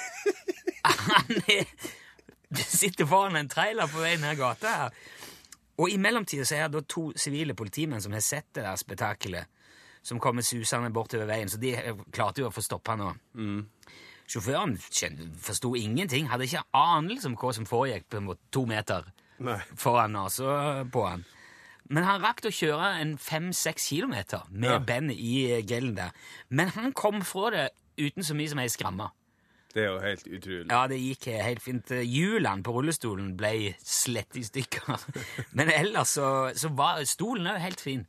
Han 1.05 1.31
er, 1.49 1.69
sitter 2.61 3.07
foran 3.09 3.39
en 3.39 3.49
trailer 3.49 3.89
på 3.89 4.03
vei 4.03 4.17
ned 4.21 4.37
gata 4.37 4.75
her. 4.83 4.99
Og 5.81 5.91
i 5.91 5.99
mellomtida 5.99 6.45
så 6.47 6.59
er 6.59 6.69
det 6.71 6.85
to 6.91 7.09
sivile 7.19 7.57
politimenn 7.57 8.03
som 8.03 8.15
har 8.15 8.23
sett 8.23 8.53
det 8.55 8.63
der 8.63 8.79
spetakkelet, 8.79 9.51
som 10.05 10.21
kommer 10.21 10.45
susende 10.45 10.91
bortover 10.93 11.27
veien, 11.31 11.49
så 11.49 11.57
de 11.61 11.73
eh, 11.81 11.95
klarte 12.13 12.43
jo 12.45 12.51
å 12.51 12.55
få 12.55 12.63
stoppa 12.63 12.95
nå. 13.01 13.09
Sjåføren 14.29 14.77
kjen- 14.91 15.35
forsto 15.37 15.75
ingenting, 15.77 16.29
hadde 16.31 16.47
ikke 16.49 16.63
anelse 16.77 17.27
om 17.29 17.37
hva 17.37 17.53
som 17.57 17.67
foregikk 17.69 18.07
på 18.13 18.37
to 18.53 18.65
meter 18.69 19.05
Nei. 19.45 19.59
foran 19.77 20.13
nesa 20.17 20.85
på 20.93 21.03
han. 21.09 21.25
Men 21.93 22.05
han 22.09 22.23
rakk 22.23 22.41
å 22.49 22.53
kjøre 22.55 23.01
en 23.03 23.17
fem-seks 23.21 23.91
kilometer 23.93 24.47
med 24.51 24.71
Ja. 24.71 24.79
Ben 24.79 25.11
i 25.11 25.61
grillen 25.63 25.95
der. 25.99 26.13
Men 26.49 26.69
han 26.69 26.93
kom 26.93 27.21
fra 27.23 27.51
det 27.51 27.71
uten 27.99 28.23
så 28.25 28.35
mye 28.35 28.49
som 28.49 28.59
ei 28.59 28.69
skramme. 28.69 29.11
Det 29.75 29.83
er 29.83 29.89
jo 29.91 29.99
helt 29.99 30.27
utrolig. 30.29 30.67
Ja, 30.71 30.83
det 30.91 31.01
gikk 31.03 31.29
eh, 31.33 31.41
helt 31.43 31.63
fint. 31.65 31.91
Hjulene 31.91 32.63
på 32.63 32.75
rullestolen 32.77 33.33
ble 33.39 33.75
slett 33.83 34.39
i 34.39 34.45
stykker. 34.47 35.07
Men 35.59 35.73
ellers 35.75 36.15
så, 36.15 36.29
så 36.55 36.71
var 36.79 37.03
stolen 37.09 37.51
òg 37.51 37.59
helt 37.65 37.83
fin. 37.83 38.05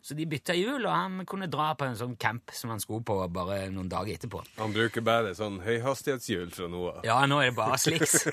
Så 0.00 0.14
de 0.16 0.24
bytta 0.24 0.54
hjul, 0.56 0.86
og 0.88 0.94
han 0.94 1.26
kunne 1.28 1.50
dra 1.52 1.72
på 1.76 1.84
en 1.84 1.96
sånn 1.98 2.14
camp 2.20 2.54
som 2.56 2.70
han 2.72 2.80
skulle 2.80 3.04
på 3.04 3.18
bare 3.34 3.66
noen 3.74 3.90
dager 3.92 4.16
etterpå. 4.16 4.40
Han 4.56 4.72
bruker 4.72 5.04
bare 5.04 5.34
sånn 5.36 5.58
høyhastighetshjul 5.60 6.54
fra 6.54 6.68
nå 6.72 6.84
av. 6.94 7.02
Ja, 7.04 7.18
nå 7.28 7.42
er 7.42 7.50
det 7.50 7.56
bare 7.58 7.76
sliks. 7.80 8.24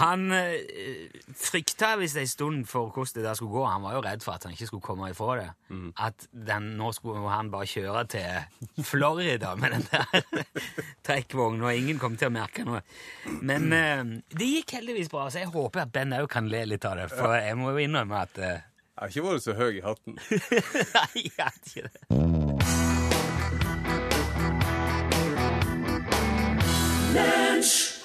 Han 0.00 0.26
øh, 0.34 1.20
frykta 1.38 1.92
visst 2.00 2.18
ei 2.18 2.26
stund 2.30 2.66
for 2.70 2.90
hvordan 2.90 3.20
det 3.20 3.26
der 3.28 3.38
skulle 3.38 3.54
gå. 3.54 3.62
Han 3.68 3.84
var 3.86 3.98
jo 3.98 4.02
redd 4.08 4.26
for 4.26 4.34
at 4.34 4.48
han 4.48 4.56
ikke 4.56 4.70
skulle 4.72 4.88
komme 4.88 5.12
ifra 5.12 5.36
det. 5.38 5.46
At 6.02 6.26
den, 6.34 6.72
nå 6.80 6.90
skulle 6.96 7.22
han 7.30 7.52
bare 7.54 7.68
kjøre 7.70 8.04
til 8.16 8.82
Florida 8.90 9.54
med 9.60 9.76
den 9.76 9.86
der 9.92 10.50
trekkvognen, 11.06 11.62
og 11.62 11.78
ingen 11.78 12.02
kom 12.02 12.13
til 12.20 12.28
å 12.30 12.34
merke 12.34 12.64
noe. 12.66 12.80
Men 13.44 13.72
eh, 13.74 14.04
det 14.34 14.50
gikk 14.50 14.76
heldigvis 14.78 15.10
bra, 15.12 15.26
så 15.30 15.42
jeg 15.42 15.52
håper 15.54 15.84
at 15.86 15.92
Ben 15.94 16.14
òg 16.16 16.28
kan 16.32 16.48
le 16.50 16.64
litt 16.74 16.84
av 16.88 16.98
det. 17.00 17.08
For 17.14 17.34
jeg 17.38 17.56
må 17.60 17.74
jo 17.74 17.78
innrømme 17.84 18.22
at 18.26 18.34
eh, 18.38 18.62
Jeg 18.94 19.00
har 19.00 19.08
ikke 19.10 19.26
vært 19.26 19.46
så 19.46 19.54
høy 19.58 19.72
i 19.80 19.84
hatten. 19.84 20.12
Nei, 20.96 21.10
jeg 21.24 21.38
har 21.40 21.54
ikke 21.58 21.82
det. 21.88 22.00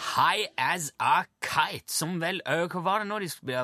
High 0.10 0.48
as 0.58 0.90
a 1.00 1.24
kite, 1.44 1.92
som 1.92 2.18
vel 2.22 2.42
Hva 2.46 2.82
var 2.86 3.04
det 3.04 3.10
nå 3.10 3.20
de 3.22 3.30
ble 3.46 3.58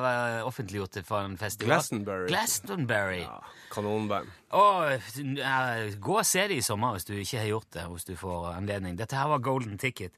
offentliggjort 0.46 1.00
for 1.06 1.26
en 1.26 1.38
festival? 1.40 1.76
Glastonbury. 1.76 2.26
Glastonbury. 2.30 3.22
Ja, 3.24 3.38
kanonband. 3.72 4.30
Og, 4.56 5.08
gå 6.00 6.18
og 6.20 6.28
se 6.28 6.46
det 6.50 6.60
i 6.60 6.64
sommer 6.64 6.94
hvis 6.96 7.08
du 7.08 7.16
ikke 7.16 7.40
har 7.42 7.50
gjort 7.50 7.72
det. 7.74 7.86
hvis 7.90 8.06
du 8.08 8.14
får 8.16 8.52
anledning. 8.54 8.98
Dette 8.98 9.16
her 9.18 9.28
var 9.32 9.42
golden 9.44 9.78
ticket. 9.78 10.12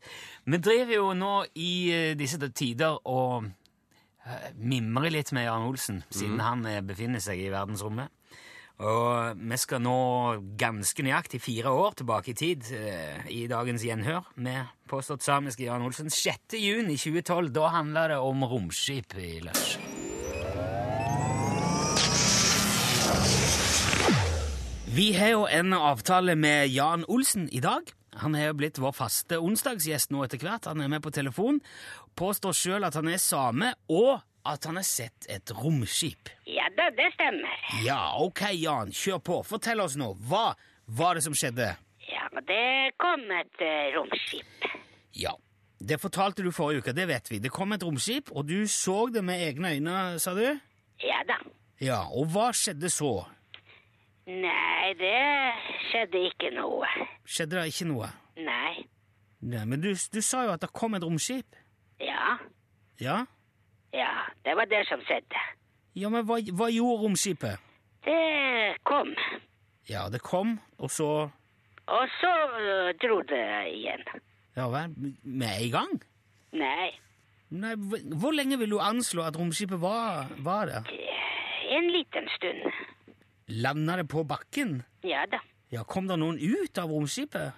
Vi 0.45 0.61
driver 0.61 0.95
jo 0.95 1.15
nå 1.17 1.33
i 1.55 2.15
disse 2.19 2.39
tider 2.51 3.01
og 3.09 3.49
mimrer 4.59 5.13
litt 5.13 5.33
med 5.33 5.47
Jan 5.47 5.67
Olsen, 5.69 6.03
siden 6.13 6.41
han 6.43 6.67
eh, 6.69 6.83
befinner 6.85 7.23
seg 7.23 7.41
i 7.41 7.51
verdensrommet. 7.53 8.13
Og 8.79 9.39
vi 9.43 9.57
skal 9.59 9.83
nå 9.83 9.99
ganske 10.59 11.03
nøyaktig 11.03 11.41
fire 11.43 11.71
år 11.75 11.97
tilbake 11.99 12.31
i 12.31 12.37
tid 12.39 12.69
eh, 12.77 13.25
i 13.35 13.41
dagens 13.51 13.83
gjenhør 13.83 14.29
med 14.39 14.71
påstått 14.87 15.27
samiske 15.27 15.67
Jan 15.67 15.83
Olsen. 15.83 16.13
6. 16.15 16.55
juni 16.63 16.95
2012, 16.95 17.51
da 17.57 17.73
handla 17.75 18.07
det 18.13 18.21
om 18.23 18.47
romskip 18.47 19.19
i 19.19 19.41
lunsj. 19.43 19.81
Vi 24.95 25.11
har 25.15 25.35
jo 25.35 25.43
en 25.51 25.75
avtale 25.75 26.39
med 26.39 26.71
Jan 26.71 27.05
Olsen 27.11 27.51
i 27.51 27.61
dag. 27.61 27.83
Han 28.23 28.35
har 28.35 28.53
jo 28.53 28.59
blitt 28.63 28.79
vår 28.83 28.95
faste 28.95 29.43
onsdagsgjest 29.43 30.15
nå 30.15 30.23
etter 30.25 30.39
hvert. 30.43 30.71
Han 30.71 30.81
er 30.83 30.91
med 30.91 31.03
på 31.03 31.13
telefon, 31.15 31.59
påstår 32.19 32.55
sjøl 32.55 32.87
at 32.87 32.95
han 32.99 33.11
er 33.11 33.19
same, 33.23 33.75
og 33.91 34.23
at 34.47 34.65
han 34.65 34.77
har 34.79 34.87
sett 34.87 35.27
et 35.29 35.51
romskip. 35.59 36.31
Ja 36.47 36.69
da, 36.77 36.91
det 36.95 37.11
stemmer. 37.15 37.59
Ja, 37.85 38.01
ok, 38.23 38.43
Jan, 38.55 38.93
kjør 38.95 39.19
på. 39.25 39.41
Fortell 39.47 39.81
oss 39.85 39.97
nå. 39.99 40.13
Hva 40.29 40.53
var 40.87 41.19
det 41.19 41.25
som 41.27 41.35
skjedde? 41.37 41.73
Ja, 42.09 42.29
det 42.49 42.95
kom 43.01 43.25
et 43.35 43.61
eh, 43.65 43.91
romskip. 43.97 44.69
Ja, 45.19 45.35
det 45.81 45.99
fortalte 46.01 46.43
du 46.47 46.51
forrige 46.55 46.81
uke, 46.85 46.95
det 46.97 47.09
vet 47.11 47.31
vi. 47.31 47.39
Det 47.45 47.51
kom 47.53 47.73
et 47.77 47.83
romskip, 47.85 48.31
og 48.33 48.47
du 48.49 48.63
så 48.71 49.09
det 49.13 49.25
med 49.25 49.43
egne 49.49 49.75
øyne, 49.77 49.97
sa 50.23 50.33
du? 50.37 50.47
Ja 51.05 51.21
da. 51.29 51.37
Ja, 51.83 52.01
og 52.11 52.31
hva 52.35 52.49
skjedde 52.57 52.89
så? 52.91 53.13
Nei, 54.29 54.93
det 54.99 55.15
skjedde 55.89 56.21
ikke 56.29 56.51
noe. 56.57 56.89
Skjedde 57.29 57.61
det 57.61 57.69
ikke 57.73 57.87
noe? 57.89 58.09
Nei. 58.37 58.85
Nei, 59.49 59.63
men 59.71 59.81
du, 59.81 59.93
du 59.95 60.19
sa 60.25 60.43
jo 60.49 60.53
at 60.57 60.65
det 60.65 60.73
kom 60.77 60.97
et 60.99 61.05
romskip. 61.07 61.57
Ja, 62.03 62.39
Ja? 62.99 63.25
Ja, 63.95 64.11
det 64.45 64.55
var 64.57 64.67
det 64.71 64.83
som 64.89 65.01
skjedde. 65.07 65.41
Ja, 65.99 66.09
men 66.13 66.25
hva, 66.29 66.39
hva 66.55 66.69
gjorde 66.71 67.03
romskipet? 67.07 67.59
Det 68.05 68.77
kom, 68.87 69.15
Ja, 69.89 70.09
det 70.13 70.21
kom, 70.23 70.59
og 70.79 70.91
så 70.93 71.31
og 71.89 72.09
så 72.21 72.31
eh, 72.61 72.91
dro 73.01 73.23
det 73.25 73.45
igjen. 73.73 74.03
Ja 74.57 74.67
vel, 74.69 74.93
med 75.25 75.63
en 75.63 75.71
gang? 75.73 75.95
Nei, 76.53 76.91
Nei, 77.49 77.75
hvor 77.81 78.03
hvor 78.21 78.35
lenge 78.37 78.59
vil 78.61 78.75
du 78.75 78.79
anslå 78.85 79.23
at 79.25 79.37
romskipet 79.41 79.81
var, 79.81 80.29
var 80.45 80.67
der? 80.69 80.91
en 81.71 81.89
liten 81.93 82.29
stund. 82.37 82.69
Landa 83.49 83.97
det 83.97 84.09
på 84.09 84.23
bakken? 84.25 84.83
Ja 85.05 85.25
da. 85.33 85.41
Ja, 85.73 85.83
Kom 85.85 86.07
det 86.09 86.17
noen 86.21 86.39
ut 86.41 86.79
av 86.81 86.89
romskipet? 86.93 87.53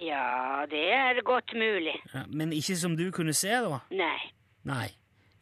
Ja, 0.00 0.64
det 0.70 0.84
er 0.92 1.20
godt 1.24 1.52
mulig. 1.56 1.96
Ja, 2.12 2.24
men 2.28 2.52
ikke 2.52 2.76
som 2.76 2.96
du 2.96 3.10
kunne 3.12 3.32
se, 3.36 3.48
da? 3.64 3.80
Nei, 3.90 4.20
Nei. 4.64 4.88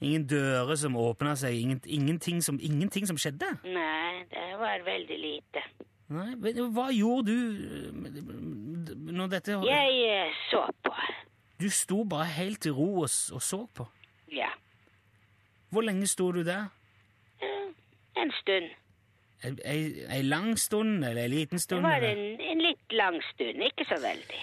Ingen 0.04 0.26
dører 0.28 0.76
som 0.76 0.96
åpna 1.00 1.32
seg, 1.40 1.56
ingen, 1.56 1.80
ingenting, 1.86 2.42
som, 2.44 2.58
ingenting 2.60 3.06
som 3.08 3.16
skjedde? 3.20 3.48
nei, 3.64 4.24
det 4.30 4.46
var 4.60 4.84
veldig 4.86 5.18
lite. 5.22 5.62
Nei, 6.12 6.34
Hva 6.76 6.90
gjorde 6.92 7.32
du 7.32 7.38
eh, 7.64 8.98
når 9.14 9.30
dette 9.32 9.56
Jeg 9.64 9.94
eh, 10.12 10.34
så 10.50 10.66
på. 10.84 10.92
Du 11.60 11.68
sto 11.72 12.02
bare 12.04 12.26
helt 12.36 12.66
i 12.68 12.72
ro 12.74 12.90
og, 13.06 13.10
og 13.32 13.42
så 13.42 13.62
på. 13.74 13.86
Ja, 14.34 14.50
Hvor 15.72 15.82
lenge 15.86 16.06
sto 16.06 16.28
du 16.32 16.42
der? 16.44 16.66
eh, 17.40 17.70
en 18.20 18.32
stund. 18.42 18.68
Ei, 19.44 19.50
ei, 19.64 19.80
ei 20.18 20.22
lang 20.22 20.54
stund, 20.58 21.04
eller 21.04 21.22
ei 21.24 21.28
liten 21.28 21.58
stund? 21.58 21.82
Det 21.84 21.90
var 21.90 22.04
en, 22.08 22.40
en 22.40 22.62
litt 22.64 22.92
lang 22.96 23.18
stund, 23.32 23.60
ikke 23.66 23.84
så 23.88 23.98
veldig. 24.00 24.42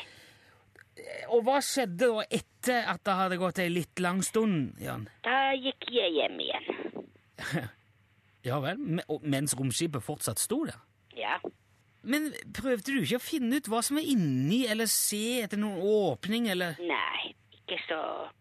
Og 1.31 1.43
hva 1.47 1.59
skjedde 1.63 2.09
da 2.11 2.23
etter 2.27 2.87
at 2.91 3.03
det 3.07 3.15
hadde 3.17 3.37
gått 3.41 3.61
ei 3.63 3.69
litt 3.71 4.01
lang 4.03 4.19
stund, 4.25 4.75
Jan? 4.81 5.07
Da 5.25 5.53
gikk 5.57 5.87
jeg 5.93 6.17
hjem 6.19 6.41
igjen. 6.47 6.67
Ja 8.41 8.55
vel, 8.57 8.79
mens 9.21 9.53
romskipet 9.53 10.01
fortsatt 10.01 10.39
sto 10.41 10.63
der? 10.65 10.79
Ja. 11.13 11.35
Men 12.01 12.31
prøvde 12.57 12.89
du 12.89 13.03
ikke 13.03 13.19
å 13.19 13.21
finne 13.21 13.59
ut 13.61 13.67
hva 13.69 13.83
som 13.85 13.99
er 14.01 14.07
inni, 14.09 14.63
eller 14.65 14.89
se 14.89 15.43
etter 15.43 15.61
noen 15.61 15.77
åpning, 15.85 16.47
eller 16.49 16.79
Nei, 16.81 17.35
ikke 17.59 17.77
så, 17.85 17.99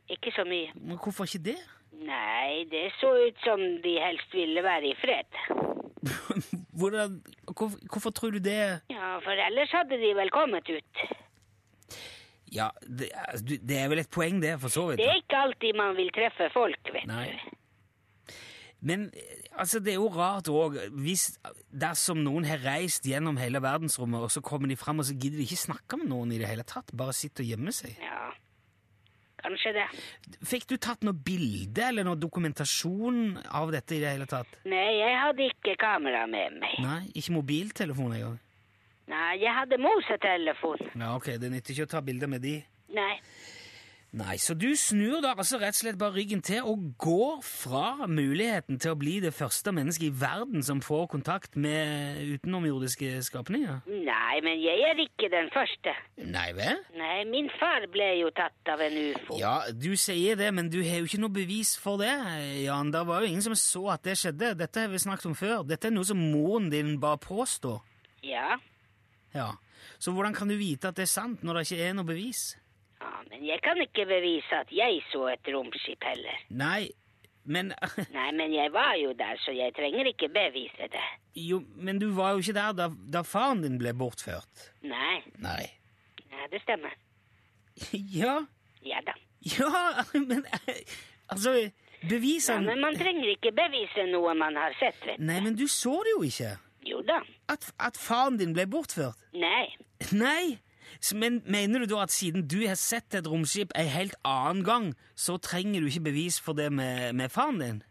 ikke 0.09 0.33
så 0.33 0.47
mye. 0.49 0.73
Men 0.81 0.97
Hvorfor 1.05 1.29
ikke 1.29 1.43
det? 1.51 1.59
Nei, 2.01 2.65
det 2.73 2.87
så 2.97 3.11
ut 3.27 3.45
som 3.45 3.61
de 3.85 3.93
helst 4.01 4.33
ville 4.33 4.65
være 4.65 4.89
i 4.89 4.97
fred. 5.03 5.41
Hvordan, 6.81 7.19
hvorfor, 7.45 7.77
hvorfor 7.93 8.13
tror 8.17 8.33
du 8.33 8.41
det 8.41 8.57
Ja, 8.89 9.19
for 9.21 9.37
ellers 9.37 9.75
hadde 9.77 9.99
de 10.01 10.15
vel 10.17 10.33
kommet 10.33 10.71
ut. 10.73 11.03
Ja, 12.51 12.71
det, 12.83 13.13
altså, 13.15 13.59
det 13.63 13.79
er 13.79 13.89
vel 13.93 14.03
et 14.03 14.11
poeng, 14.11 14.41
det, 14.43 14.57
for 14.63 14.73
så 14.73 14.89
vidt. 14.91 14.99
Det 15.03 15.09
er 15.09 15.21
ikke 15.23 15.43
alltid 15.47 15.77
man 15.79 15.97
vil 15.99 16.11
treffe 16.15 16.51
folk, 16.55 16.93
vet 16.95 17.07
Nei. 17.11 17.27
du. 17.31 17.57
Men 18.81 19.07
eh, 19.13 19.45
altså, 19.53 19.79
det 19.85 19.93
er 19.95 19.99
jo 20.01 20.09
rart 20.15 20.49
òg, 20.51 20.79
dersom 21.71 22.23
noen 22.25 22.47
har 22.49 22.63
reist 22.65 23.07
gjennom 23.07 23.39
hele 23.41 23.61
verdensrommet, 23.63 24.27
og 24.27 24.33
så 24.33 24.43
kommer 24.45 24.71
de 24.71 24.79
fram, 24.81 25.03
og 25.03 25.09
så 25.09 25.15
gidder 25.15 25.43
de 25.43 25.47
ikke 25.49 25.63
snakke 25.67 26.01
med 26.01 26.11
noen 26.11 26.33
i 26.35 26.41
det 26.41 26.49
hele 26.51 26.67
tatt, 26.67 26.95
bare 26.97 27.15
sitte 27.17 27.45
og 27.45 27.53
gjemme 27.53 27.75
seg. 27.77 27.95
Ja, 28.03 28.31
kanskje 29.45 29.75
det. 29.77 29.87
Fikk 30.49 30.67
du 30.73 30.77
tatt 30.81 31.05
noe 31.07 31.15
bilde 31.15 31.87
eller 31.87 32.09
noe 32.09 32.19
dokumentasjon 32.21 33.39
av 33.47 33.71
dette 33.75 33.99
i 33.99 34.03
det 34.03 34.15
hele 34.17 34.29
tatt? 34.31 34.59
Nei, 34.69 34.87
jeg 34.99 35.19
hadde 35.23 35.51
ikke 35.53 35.79
kamera 35.81 36.27
med 36.31 36.59
meg. 36.65 36.79
Nei, 36.83 37.03
ikke 37.15 37.37
mobiltelefon 37.39 38.17
engang? 38.17 38.41
Nei, 39.11 39.31
jeg 39.43 39.55
hadde 39.57 39.79
mosetelefon. 39.83 40.85
Ja, 40.95 41.15
ok, 41.17 41.33
det 41.43 41.51
nytter 41.51 41.75
ikke 41.75 41.89
å 41.89 41.95
ta 41.97 42.03
bilder 42.05 42.31
med 42.31 42.45
de. 42.47 42.61
Nei, 42.95 43.15
Nei, 44.11 44.41
så 44.43 44.57
du 44.59 44.73
snur 44.75 45.21
da 45.23 45.37
altså 45.39 45.61
rett 45.61 45.77
og 45.77 45.79
slett 45.85 45.99
bare 45.99 46.17
ryggen 46.17 46.41
til 46.43 46.67
og 46.67 46.89
går 46.99 47.45
fra 47.47 48.09
muligheten 48.11 48.81
til 48.83 48.91
å 48.91 48.99
bli 48.99 49.21
det 49.23 49.31
første 49.37 49.71
mennesket 49.71 50.09
i 50.09 50.17
verden 50.19 50.65
som 50.67 50.81
får 50.83 51.05
kontakt 51.13 51.55
med 51.55 52.19
utenomjordiske 52.33 53.21
skapninger? 53.23 53.85
nei, 53.87 54.41
men 54.43 54.59
jeg 54.59 54.83
er 54.89 54.99
ikke 55.05 55.29
den 55.31 55.47
første. 55.55 55.95
Nei 56.27 56.49
vel? 56.59 56.81
Nei, 56.99 57.21
min 57.31 57.47
far 57.61 57.87
ble 57.95 58.09
jo 58.19 58.33
tatt 58.35 58.73
av 58.75 58.83
en 58.83 58.99
ufo. 59.13 59.39
Ja, 59.39 59.55
du 59.71 59.95
sier 59.95 60.35
det, 60.41 60.51
men 60.59 60.73
du 60.75 60.81
har 60.83 61.05
jo 61.05 61.07
ikke 61.07 61.23
noe 61.23 61.37
bevis 61.39 61.77
for 61.79 62.03
det, 62.03 62.11
Jan. 62.65 62.91
Det 62.91 63.05
var 63.07 63.23
jo 63.23 63.31
ingen 63.31 63.47
som 63.47 63.55
så 63.55 63.85
at 63.95 64.03
det 64.11 64.19
skjedde. 64.19 64.57
Dette 64.59 64.89
har 64.89 64.91
vi 64.91 65.05
snakket 65.07 65.31
om 65.31 65.39
før. 65.39 65.63
Dette 65.71 65.87
er 65.87 65.95
noe 65.95 66.09
som 66.09 66.19
moren 66.19 66.67
din 66.75 66.97
bare 66.99 67.23
påstår. 67.23 67.79
Ja, 68.27 68.59
Ja. 69.35 69.51
Så 69.99 70.13
hvordan 70.13 70.35
kan 70.35 70.49
du 70.49 70.57
vite 70.61 70.89
at 70.91 70.97
det 70.97 71.07
er 71.07 71.13
sant 71.13 71.43
når 71.45 71.61
det 71.61 71.67
ikke 71.71 71.85
er 71.89 71.95
noe 71.99 72.09
bevis? 72.09 72.57
ja, 73.01 73.11
men 73.31 73.45
jeg 73.47 73.61
kan 73.65 73.79
ikke 73.81 74.05
bevise 74.09 74.59
at 74.61 74.73
jeg 74.75 75.01
så 75.13 75.27
et 75.33 75.49
romskip 75.55 76.03
heller. 76.05 76.41
Nei, 76.51 76.91
Men 77.45 77.73
Nei, 78.17 78.31
men 78.37 78.53
jeg 78.53 78.69
var 78.73 78.95
jo 79.01 79.15
der, 79.17 79.39
så 79.41 79.51
jeg 79.57 79.73
trenger 79.75 80.05
ikke 80.11 80.29
bevise 80.29 80.89
det. 80.93 81.05
Jo, 81.41 81.63
men 81.77 81.99
du 81.99 82.11
var 82.15 82.35
jo 82.37 82.43
ikke 82.45 82.53
der 82.59 82.73
da, 82.77 82.89
da 83.13 83.23
faren 83.25 83.63
din 83.65 83.79
ble 83.81 83.95
bortført. 83.97 84.67
Nei, 84.83 85.23
Nei. 85.41 85.65
Nei, 86.31 86.47
det 86.53 86.61
stemmer. 86.67 86.93
Ja, 88.21 88.43
Ja 88.85 89.01
da. 89.07 89.15
ja, 89.41 90.05
men 90.29 90.45
Altså, 91.31 91.53
Ja, 92.03 92.61
men 92.61 92.81
man 92.81 92.97
trenger 92.97 93.29
ikke 93.29 93.53
bevise 93.57 94.07
noe 94.11 94.35
man 94.35 94.57
har 94.57 94.73
sett, 94.81 95.01
vet 95.07 95.19
du. 95.21 95.25
Nei, 95.25 95.41
men 95.45 95.57
du 95.57 95.67
så 95.69 95.97
det 96.05 96.15
jo 96.17 96.23
ikke. 96.27 96.55
Jo 96.87 97.03
da. 97.07 97.21
At, 97.53 97.73
at 97.81 97.99
faren 98.01 98.39
din 98.41 98.55
ble 98.57 98.67
bortført. 98.71 99.19
Nei. 99.37 99.69
Nei! 100.13 100.59
Men 101.15 101.41
mener 101.47 101.85
du 101.85 101.95
da 101.95 102.03
at 102.05 102.13
siden 102.13 102.49
du 102.51 102.61
har 102.67 102.79
sett 102.79 103.15
et 103.15 103.29
romskip 103.31 103.73
en 103.79 103.89
helt 103.89 104.17
annen 104.27 104.65
gang, 104.67 104.91
så 105.15 105.39
trenger 105.39 105.81
du 105.81 105.89
ikke 105.89 106.09
bevis 106.11 106.41
for 106.43 106.59
det 106.59 106.71
med, 106.73 107.13
med 107.17 107.31
faren 107.33 107.61
din? 107.63 107.83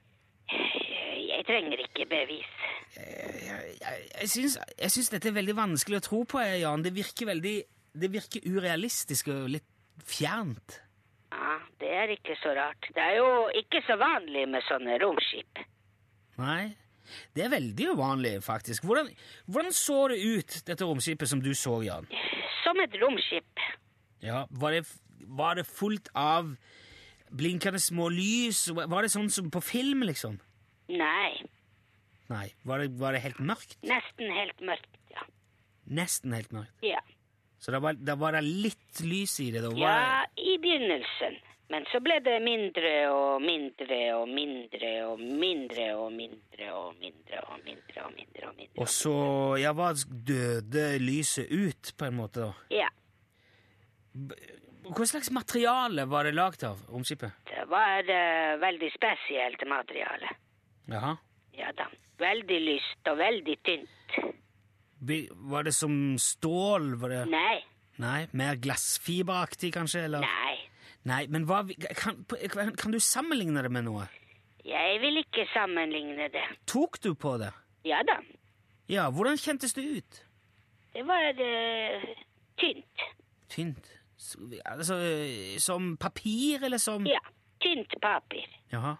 Jeg 0.52 1.46
trenger 1.48 1.80
ikke 1.86 2.06
bevis. 2.10 2.52
Jeg, 2.98 3.72
jeg, 3.82 4.04
jeg, 4.22 4.30
syns, 4.30 4.58
jeg 4.82 4.92
syns 4.92 5.10
dette 5.14 5.30
er 5.30 5.38
veldig 5.38 5.56
vanskelig 5.58 6.00
å 6.02 6.06
tro 6.06 6.24
på, 6.28 6.42
Jan. 6.42 6.84
Det 6.86 6.94
virker 6.96 7.30
veldig 7.30 7.58
Det 8.00 8.12
virker 8.14 8.46
urealistisk 8.46 9.32
og 9.34 9.48
litt 9.50 9.66
fjernt. 10.06 10.82
Ja, 11.34 11.56
det 11.82 11.90
er 12.02 12.12
ikke 12.14 12.36
så 12.42 12.54
rart. 12.58 12.86
Det 12.94 13.02
er 13.02 13.16
jo 13.18 13.32
ikke 13.58 13.82
så 13.88 13.98
vanlig 14.00 14.46
med 14.50 14.66
sånne 14.68 15.00
romskip. 15.02 15.64
Nei, 16.40 16.76
det 17.38 17.44
er 17.46 17.52
veldig 17.54 17.90
uvanlig, 17.96 18.34
faktisk. 18.46 18.84
Hvordan, 18.88 19.10
hvordan 19.48 19.76
så 19.76 20.00
det 20.12 20.20
ut, 20.24 20.58
dette 20.68 20.86
romskipet 20.88 21.30
som 21.32 21.42
du 21.44 21.52
så, 21.58 21.80
Jan? 21.86 22.08
Som 22.64 22.80
et 22.84 22.96
romskip. 23.02 23.64
Ja, 24.24 24.46
Var 24.52 24.72
det, 24.78 24.84
var 25.28 25.56
det 25.56 25.66
fullt 25.70 26.10
av 26.18 26.56
blinkende 27.32 27.80
små 27.80 28.10
lys? 28.12 28.66
Var 28.76 29.02
det 29.06 29.12
sånn 29.14 29.30
som 29.32 29.50
på 29.54 29.62
film, 29.64 30.04
liksom? 30.10 30.40
Nei, 30.90 31.36
Nei. 32.30 32.48
Var 32.68 32.84
det, 32.84 32.92
var 33.02 33.16
det 33.16 33.24
helt 33.24 33.40
mørkt? 33.42 33.78
nesten 33.90 34.30
helt 34.36 34.60
mørkt, 34.62 34.98
ja. 35.10 35.24
Nesten 35.90 36.34
helt 36.38 36.52
mørkt. 36.54 36.76
Ja, 36.86 37.00
Så 37.60 37.72
da 37.74 37.80
var, 37.82 37.94
da 37.98 38.14
var 38.16 38.36
det 38.38 38.44
litt 38.46 39.00
lys 39.02 39.34
i 39.42 39.48
det? 39.52 39.64
Da 39.66 39.72
var 39.74 39.80
ja 39.82 40.20
i 40.38 40.54
begynnelsen. 40.62 41.40
Men 41.70 41.86
så 41.92 42.00
ble 42.02 42.16
det 42.26 42.40
mindre 42.42 42.92
og 43.14 43.44
mindre 43.46 43.98
og 44.18 44.30
mindre 44.34 44.88
og 45.06 45.20
mindre 45.22 45.84
og 46.00 46.12
mindre 46.16 46.70
og 46.74 46.96
mindre 46.98 47.42
og 47.44 47.62
mindre 47.66 48.06
og 48.08 48.14
mindre. 48.16 48.48
og 48.48 48.56
mindre. 48.58 48.82
Og 48.82 48.90
så 48.90 49.14
ja, 49.62 49.74
hva 49.78 49.92
døde 50.32 50.86
lyset 51.04 51.52
ut, 51.54 51.92
på 51.98 52.06
en 52.10 52.18
måte? 52.18 52.48
da? 52.48 52.54
Ja, 52.74 52.90
Hva 54.90 55.06
slags 55.06 55.30
materiale 55.32 56.08
var 56.10 56.26
det 56.26 56.34
lagd 56.34 56.64
av, 56.66 56.80
romskipet? 56.90 57.32
det 57.46 57.66
var 57.70 58.02
uh, 58.10 58.58
veldig 58.62 58.90
spesielt 58.96 59.62
materiale. 59.70 60.32
Jaha. 60.90 61.14
Ja 61.54 61.70
da. 61.78 61.86
Veldig 62.20 62.58
lyst 62.66 63.08
og 63.12 63.20
veldig 63.20 63.56
tynt. 63.64 64.18
Var 65.54 65.64
det 65.70 65.74
som 65.78 65.94
stål? 66.20 66.96
Var 67.00 67.14
det 67.14 67.20
Nei, 67.32 67.60
Nei, 68.02 68.26
Mer 68.34 68.58
glassfiberaktig, 68.60 69.70
kanskje? 69.78 70.08
Eller? 70.10 70.26
nei. 70.26 70.56
Nei, 71.08 71.26
men 71.32 71.46
hva, 71.48 71.64
kan, 71.96 72.26
kan, 72.28 72.92
du 72.92 73.00
sammenligne 73.00 73.64
det 73.64 73.72
med 73.72 73.88
noe? 73.88 74.08
Jeg 74.68 75.00
vil 75.02 75.22
ikke 75.22 75.48
sammenligne 75.54 76.28
det. 76.34 76.44
Tok 76.68 77.00
du 77.04 77.14
på 77.16 77.38
det? 77.42 77.54
Ja 77.88 78.02
da. 78.06 78.20
Ja, 78.90 79.08
hvordan 79.14 79.38
kjentes 79.40 79.74
det 79.78 79.86
ut? 79.86 80.24
Det 80.94 81.06
var 81.08 81.30
uh, 81.40 82.08
tynt. 82.60 83.06
Tynt? 83.50 83.92
Altså, 84.66 84.98
som 85.58 85.94
papir, 85.98 86.66
eller 86.66 86.78
som 86.78 87.06
Ja, 87.08 87.22
tynt 87.64 87.94
papir. 88.02 88.50
Jaha. 88.72 88.98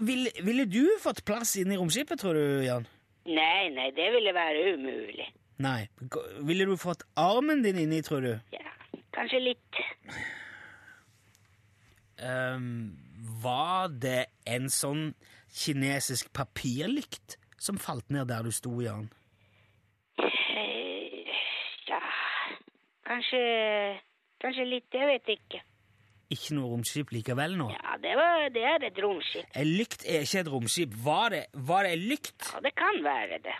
Ville, 0.00 0.30
ville 0.42 0.64
du 0.64 0.98
fått 1.02 1.22
plass 1.24 1.54
inne 1.60 1.76
i 1.76 1.78
romskipet, 1.78 2.18
tror 2.18 2.34
du, 2.34 2.64
Jan? 2.66 2.88
Nei, 3.28 3.68
nei, 3.70 3.92
det 3.94 4.08
ville 4.16 4.32
være 4.34 4.74
umulig. 4.74 5.28
Nei. 5.62 5.86
Ville 6.42 6.66
du 6.66 6.74
fått 6.80 7.04
armen 7.14 7.62
din 7.62 7.78
inni, 7.78 8.00
tror 8.02 8.24
du? 8.24 8.32
Ja, 8.56 8.61
kanskje 9.14 9.40
litt. 9.42 9.80
Um, 12.22 12.92
var 13.42 13.88
det 14.02 14.26
en 14.46 14.68
sånn 14.70 15.12
kinesisk 15.52 16.30
papirlykt 16.36 17.36
som 17.62 17.78
falt 17.82 18.08
ned 18.14 18.28
der 18.30 18.46
du 18.46 18.52
sto, 18.54 18.76
Jan? 18.82 19.08
Eh, 20.22 21.34
Ja, 21.88 22.00
kanskje 23.08 23.42
Kanskje 24.42 24.64
litt, 24.66 24.88
jeg 24.90 25.06
vet 25.06 25.28
ikke. 25.36 25.60
Ikke 26.34 26.54
noe 26.56 26.72
romskip 26.72 27.12
likevel 27.14 27.52
nå? 27.60 27.68
Ja, 27.70 27.92
det, 28.02 28.14
var, 28.18 28.48
det 28.50 28.62
er 28.66 28.86
et 28.88 28.96
romskip. 28.98 29.46
En 29.54 29.68
lykt 29.68 30.02
er 30.02 30.24
ikke 30.26 30.40
et 30.40 30.50
romskip. 30.50 30.96
Var 31.04 31.28
det, 31.30 31.42
var 31.68 31.86
det 31.86 31.92
en 31.94 32.02
lykt? 32.10 32.48
Ja, 32.48 32.62
det 32.64 32.72
kan 32.74 32.98
være 33.04 33.38
det. 33.44 33.54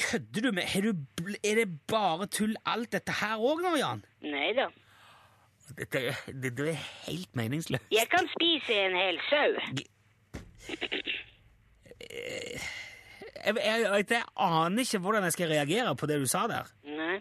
Kødder 0.00 0.40
du 0.46 0.52
med 0.52 0.62
er, 0.62 0.80
du, 0.80 1.34
Er 1.44 1.54
det 1.60 1.68
bare 1.90 2.26
tull 2.26 2.54
alt 2.66 2.92
dette 2.92 3.12
her 3.20 3.36
òg 3.40 3.60
nå, 3.64 3.74
Jan? 3.76 4.04
Nei 4.24 4.52
da. 4.56 4.68
Dette 5.76 6.00
er, 6.10 6.22
det, 6.32 6.52
det 6.58 6.68
er 6.74 6.80
helt 7.06 7.36
meningsløst. 7.38 7.84
Jeg 7.92 8.08
kan 8.12 8.28
spise 8.34 8.76
en 8.86 8.96
hel 8.98 9.20
sau. 9.28 9.50
Jeg, 12.02 13.54
jeg, 13.56 13.56
jeg, 13.64 14.04
jeg 14.10 14.24
aner 14.36 14.84
ikke 14.84 14.98
hvordan 15.02 15.24
jeg 15.28 15.32
skal 15.36 15.48
reagere 15.52 15.94
på 15.96 16.06
det 16.10 16.20
du 16.20 16.26
sa 16.30 16.46
der. 16.50 16.68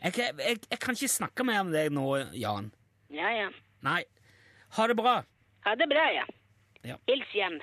Jeg 0.04 0.80
kan 0.80 0.96
ikke 0.98 1.08
snakke 1.08 1.46
mer 1.48 1.64
med 1.64 1.78
deg 1.78 1.94
nå, 1.96 2.06
Jan. 2.38 2.72
Ja, 3.14 3.32
ja. 3.36 3.48
Nei. 3.86 4.04
Ha 4.78 4.88
det 4.88 4.98
bra. 5.00 5.22
Ha 5.66 5.76
det 5.76 5.88
bra, 5.92 6.06
ja. 6.16 6.26
Ja. 6.88 6.96
Hils 7.10 7.34
hjem. 7.36 7.60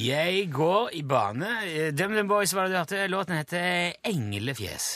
Jeg 0.00 0.48
går 0.52 0.90
i 0.96 1.02
bane. 1.02 1.48
DumDum 1.92 2.28
Boys 2.28 2.54
var 2.54 2.62
det 2.62 2.72
du 2.72 2.76
hørte. 2.78 3.06
Låten 3.12 3.36
heter 3.36 3.92
Englefjes. 4.08 4.86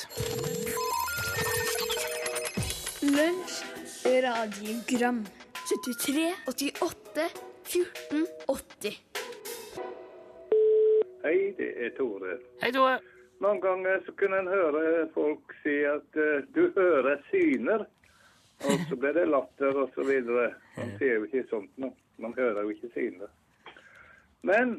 Lunsj, 3.03 3.59
radiogram 4.25 5.19
73, 5.53 6.25
88, 6.49 7.27
14, 7.65 8.27
80 8.49 8.97
Hei, 11.27 11.37
det 11.59 11.69
er 11.85 11.93
Tore. 11.99 12.39
Hei, 12.63 12.73
Tore. 12.73 12.97
Noen 13.45 13.61
ganger 13.61 14.01
så 14.07 14.17
kunne 14.17 14.41
en 14.41 14.49
høre 14.49 15.05
folk 15.13 15.53
si 15.61 15.83
at 15.85 16.17
eh, 16.17 16.49
du 16.57 16.71
hører 16.79 17.21
syner, 17.29 17.85
og 18.65 18.89
så 18.89 18.97
ble 19.05 19.13
det 19.21 19.29
latter 19.29 19.85
og 19.85 19.93
så 19.93 20.09
videre. 20.09 20.55
Man 20.81 20.97
ser 20.97 21.19
jo 21.19 21.29
ikke 21.29 21.45
sånt 21.53 21.77
nå. 21.77 21.93
Man 22.25 22.33
hører 22.41 22.65
jo 22.65 22.73
ikke 22.73 22.95
syner. 22.97 23.29
Men 24.45 24.79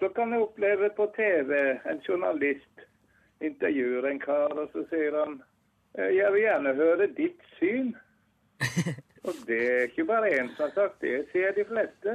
så 0.00 0.08
kan 0.16 0.32
jeg 0.32 0.42
oppleve 0.42 0.90
på 0.96 1.06
TV 1.16 1.52
en 1.90 2.02
journalist 2.08 2.86
intervjuer 3.40 4.08
en 4.10 4.20
kar, 4.20 4.52
og 4.56 4.68
så 4.72 4.84
sier 4.90 5.16
han 5.16 5.38
eh, 5.98 6.10
jeg 6.16 6.32
vil 6.32 6.44
gjerne 6.44 6.74
høre 6.74 7.08
ditt 7.16 7.46
syn. 7.58 7.94
Og 9.28 9.36
det 9.44 9.60
er 9.68 9.82
ikke 9.88 10.06
bare 10.08 10.30
én 10.32 10.48
som 10.56 10.64
har 10.64 10.70
sagt 10.74 11.02
det, 11.04 11.26
sier 11.32 11.52
de 11.52 11.64
fleste. 11.68 12.14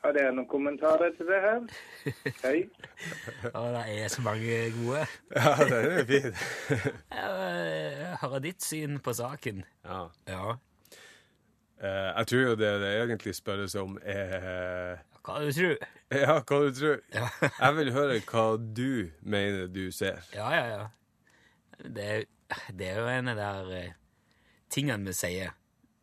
Har 0.00 0.14
dere 0.16 0.32
noen 0.32 0.48
kommentarer 0.48 1.10
til 1.16 1.28
det 1.28 1.40
her? 1.42 1.64
Hei. 2.44 2.60
Å, 3.58 3.64
det 3.74 3.82
er 3.98 4.12
så 4.14 4.22
mange 4.24 4.60
gode. 4.78 5.02
Ja, 5.34 5.52
det 5.58 5.80
er 5.90 6.06
fint. 6.08 6.44
Jeg 7.18 8.16
hører 8.22 8.44
ditt 8.46 8.64
syn 8.64 9.00
på 9.02 9.14
saken. 9.18 9.64
Ja. 9.84 10.06
Ja. 10.30 10.56
Eh, 11.80 12.08
jeg 12.16 12.26
tror 12.30 12.40
jo 12.40 12.56
det 12.60 12.72
det 12.82 12.94
egentlig 13.02 13.34
spørres 13.34 13.74
om, 13.80 13.98
er 14.02 15.00
Hva 15.30 15.44
du 15.46 15.52
tror 15.52 15.76
Ja, 16.10 16.36
hva 16.42 16.58
du 16.66 16.72
tror. 16.74 17.00
Ja. 17.14 17.28
Jeg 17.60 17.76
vil 17.76 17.92
høre 17.94 18.20
hva 18.26 18.44
du 18.58 19.10
mener 19.22 19.68
du 19.70 19.90
ser. 19.94 20.20
Ja, 20.34 20.50
ja, 20.54 20.66
ja. 20.76 20.88
Det 21.86 22.26
det 22.74 22.86
er 22.90 22.96
jo 22.98 23.06
en 23.06 23.28
av 23.30 23.36
de 23.38 23.42
der 23.46 23.68
eh, 23.78 23.92
tingene 24.74 25.06
vi 25.06 25.12
sier, 25.14 25.52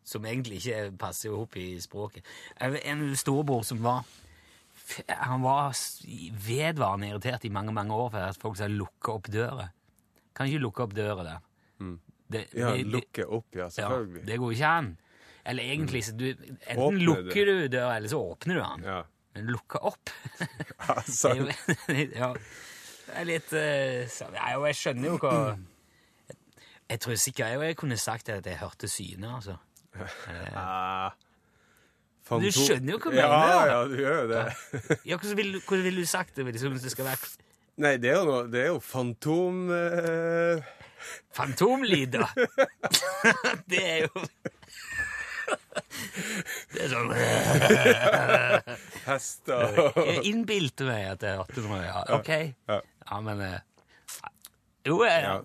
som 0.02 0.24
egentlig 0.24 0.62
ikke 0.62 0.96
passer 0.98 1.34
opp 1.36 1.56
i 1.60 1.74
språket. 1.80 2.24
En 2.58 3.02
storebror 3.20 3.66
som 3.68 3.82
var 3.84 4.06
Han 5.28 5.42
var 5.44 5.74
vedvarende 6.46 7.10
irritert 7.10 7.44
i 7.44 7.50
mange 7.52 7.72
mange 7.76 7.92
år 7.92 8.08
for 8.14 8.18
at 8.30 8.38
folk 8.40 8.56
sa 8.56 8.64
'lukke 8.68 9.12
opp 9.12 9.28
døra'. 9.28 9.68
Kan 10.34 10.46
ikke 10.48 10.62
lukke 10.64 10.82
opp 10.86 10.94
døra 10.96 11.22
der. 11.26 11.38
Det, 12.30 12.46
Ja, 12.54 12.70
det- 12.72 12.84
det- 12.84 12.86
lukke 12.92 13.26
opp, 13.26 13.46
ja, 13.54 13.64
ja, 13.64 13.68
selvfølgelig. 13.68 14.26
det 14.26 14.38
går 14.38 14.50
ikke 14.52 14.66
an. 14.66 14.96
Eller 15.44 15.62
egentlig, 15.62 16.04
så 16.04 16.16
du, 16.16 16.24
enten 16.32 16.78
Åpner 16.78 17.04
lukker 17.04 17.44
du 17.46 17.68
døra, 17.68 17.96
eller 17.96 18.08
så 18.08 18.18
åpner 18.20 18.54
du 18.54 18.60
den. 18.60 18.82
Ja, 18.84 19.02
Men 19.38 19.52
lukke 19.54 19.80
opp 19.86 20.10
ja 20.88 20.98
sant. 21.06 21.54
ja, 22.20 22.32
det 22.34 23.14
er 23.22 23.28
litt 23.28 23.54
uh, 23.54 24.04
Jeg 24.04 24.78
skjønner 24.80 25.12
jo 25.12 25.16
hva 25.22 25.32
jeg, 25.38 26.36
jeg 26.88 27.00
tror 27.04 27.18
sikkert 27.20 27.52
jeg, 27.52 27.64
jeg 27.70 27.78
kunne 27.78 27.98
sagt 28.00 28.30
at 28.32 28.46
jeg 28.48 28.56
hørte 28.62 28.88
syne, 28.88 29.34
altså. 29.36 29.58
Uh, 29.98 31.10
Du 32.40 32.48
skjønner 32.52 32.94
jo 32.94 33.00
hva 33.02 33.12
jeg 33.12 33.20
ja, 33.20 33.28
mener. 33.28 33.68
Ja, 33.68 33.82
du 33.84 33.96
gjør 33.98 34.16
jo 34.22 34.30
det. 34.32 34.44
Ja, 35.04 35.18
hvordan 35.18 35.36
ville 35.36 35.82
vil 35.84 36.00
du 36.00 36.06
sagt 36.08 36.36
det? 36.36 36.46
Liksom, 36.48 36.78
det 36.80 36.94
skal 36.94 37.10
være 37.10 37.30
Nei, 37.78 37.94
det 38.02 38.10
er 38.10 38.16
jo 38.18 38.24
noe 38.26 38.48
Det 38.50 38.64
er 38.64 38.72
jo 38.72 38.80
fantom... 38.82 39.68
Uh... 39.70 40.74
Fantomlyder. 41.36 42.26
det 43.70 43.84
er 43.84 43.98
jo 44.08 44.24
Det 46.72 46.82
er 46.84 46.90
sånn 46.90 47.12
hester 49.18 49.78
Jeg 49.98 50.24
innbilte 50.30 50.86
meg 50.88 51.04
at 51.12 51.20
det 51.22 51.34
er 51.34 51.44
800, 51.44 51.84
ja. 51.84 52.02
Ok. 52.16 52.32
Ja. 52.70 53.20
Men 53.26 53.44
eh, 53.44 53.60
Jo, 54.86 55.02
jeg 55.04 55.22
Ja. 55.26 55.38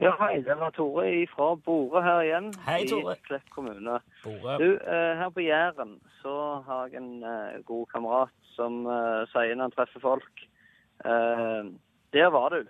Ja, 0.00 0.14
hei, 0.16 0.38
det 0.40 0.54
var 0.56 0.70
Tore 0.72 1.26
fra 1.28 1.50
Bore 1.60 2.00
her 2.00 2.22
igjen. 2.24 2.46
Hei, 2.64 2.86
Tore. 2.88 3.18
I 3.18 3.24
Klepp 3.26 3.50
kommune. 3.52 3.98
Bore. 4.24 4.54
Du, 4.56 4.70
eh, 4.80 5.10
her 5.18 5.28
på 5.28 5.42
Jæren 5.44 5.98
så 6.22 6.36
har 6.64 6.86
jeg 6.88 7.02
en 7.02 7.20
eh, 7.20 7.58
god 7.68 7.84
kamerat 7.92 8.32
som 8.54 8.86
eh, 8.88 9.26
sier 9.28 9.52
når 9.58 9.66
han 9.68 9.74
treffer 9.74 10.00
folk 10.00 10.40
eh, 11.04 11.68
Der 12.16 12.32
var 12.32 12.48
du. 12.56 12.62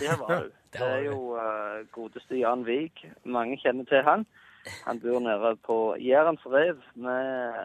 Der 0.00 0.16
var 0.22 0.46
du. 0.46 0.48
Det 0.72 0.80
er 0.88 1.04
jo 1.10 1.36
eh, 1.36 1.84
godeste 1.92 2.40
Jan 2.40 2.64
Vik. 2.64 3.04
Mange 3.28 3.58
kjenner 3.60 3.84
til 3.92 4.00
han. 4.08 4.24
Han 4.86 5.02
bor 5.04 5.20
nede 5.20 5.52
på 5.68 5.78
Jærens 6.00 6.46
Rev 6.48 6.80
med, 6.94 7.60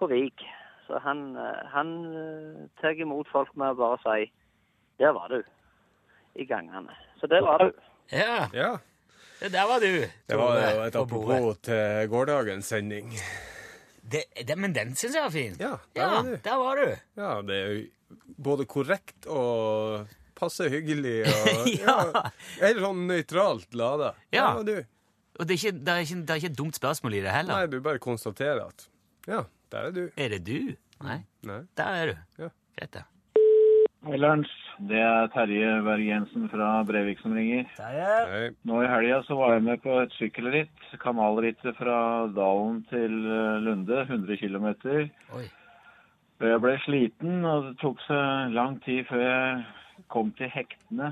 på 0.00 0.08
Vik. 0.10 0.44
Så 0.86 0.98
han, 1.04 1.36
eh, 1.36 1.66
han 1.74 1.90
eh, 2.16 2.62
tar 2.80 2.98
imot 2.98 3.28
folk 3.30 3.52
med 3.60 3.76
å 3.76 3.78
bare 3.78 3.98
si 4.02 4.30
Der 5.00 5.14
var 5.16 5.30
du. 5.32 5.40
I 6.34 6.44
gangene. 6.48 6.96
Så 7.20 7.28
der 7.30 7.44
var 7.44 7.62
du. 7.62 7.70
Ja, 8.10 8.48
ja. 8.52 8.72
der 9.40 9.68
var 9.68 9.80
du. 9.80 9.92
Det 10.26 10.36
var 10.36 10.58
jo 10.58 10.82
et 10.84 10.98
apropos 10.98 11.60
til 11.64 12.10
gårsdagens 12.10 12.72
sending. 12.72 13.14
Det, 14.00 14.24
det, 14.46 14.56
men 14.58 14.74
den 14.74 14.94
syns 14.98 15.14
jeg 15.14 15.22
var 15.22 15.34
fin. 15.34 15.56
Ja, 15.60 15.76
der 15.94 16.02
ja, 16.02 16.10
var 16.10 16.22
du. 16.26 16.36
der 16.44 16.56
var 16.64 16.80
du. 16.80 16.86
Ja, 17.20 17.32
det 17.46 17.58
er 17.60 17.74
jo 17.74 18.24
både 18.50 18.66
korrekt 18.66 19.28
og 19.30 20.08
passe 20.38 20.68
hyggelig 20.72 21.20
og 21.28 21.68
Ja. 21.84 21.98
Helt 22.62 22.82
sånn 22.82 23.06
nøytralt 23.10 23.76
lada. 23.76 24.14
Ja. 24.32 24.50
Der 24.50 24.58
var 24.58 24.68
du. 24.68 24.76
Og 25.40 25.48
det 25.48 25.54
er, 25.54 25.58
ikke, 25.60 25.76
det, 25.78 25.92
er 25.92 26.04
ikke, 26.04 26.20
det 26.20 26.34
er 26.34 26.42
ikke 26.42 26.52
et 26.52 26.58
dumt 26.58 26.76
spørsmål 26.76 27.16
i 27.16 27.22
det 27.24 27.32
heller. 27.32 27.62
Nei, 27.62 27.70
du 27.70 27.78
bare 27.84 28.02
konstaterer 28.02 28.66
at 28.66 28.88
Ja, 29.28 29.44
der 29.72 29.88
er 29.88 29.94
du. 29.96 30.02
Er 30.16 30.28
det 30.34 30.42
du? 30.46 30.74
Nei, 31.02 31.20
Nei. 31.48 31.60
der 31.78 31.96
er 32.02 32.06
du. 32.12 32.16
Ja. 32.44 32.48
Greit, 32.78 32.92
det. 32.96 33.04
Hei, 34.06 34.16
Lunsj. 34.16 34.50
Det 34.88 34.96
er 35.04 35.26
Terje 35.34 35.72
Berg 35.84 36.00
Jensen 36.06 36.46
fra 36.48 36.68
Brevik 36.88 37.18
som 37.20 37.34
ringer. 37.36 37.66
Hei. 37.76 38.46
Nå 38.64 38.78
i 38.80 38.88
helga 38.88 39.18
så 39.26 39.36
var 39.36 39.52
jeg 39.58 39.64
med 39.66 39.82
på 39.84 39.98
et 40.00 40.14
sykkelritt. 40.16 40.86
Kanalrittet 41.02 41.76
fra 41.76 41.98
Dalen 42.32 42.78
til 42.88 43.12
eh, 43.28 43.58
Lunde, 43.60 43.98
100 44.08 44.38
km. 44.40 44.70
Jeg 46.40 46.60
ble 46.64 46.72
sliten, 46.86 47.44
og 47.44 47.66
det 47.68 47.74
tok 47.82 48.00
så 48.06 48.16
lang 48.56 48.78
tid 48.86 49.04
før 49.10 49.20
jeg 49.26 50.06
kom 50.08 50.30
til 50.38 50.48
hektene. 50.48 51.10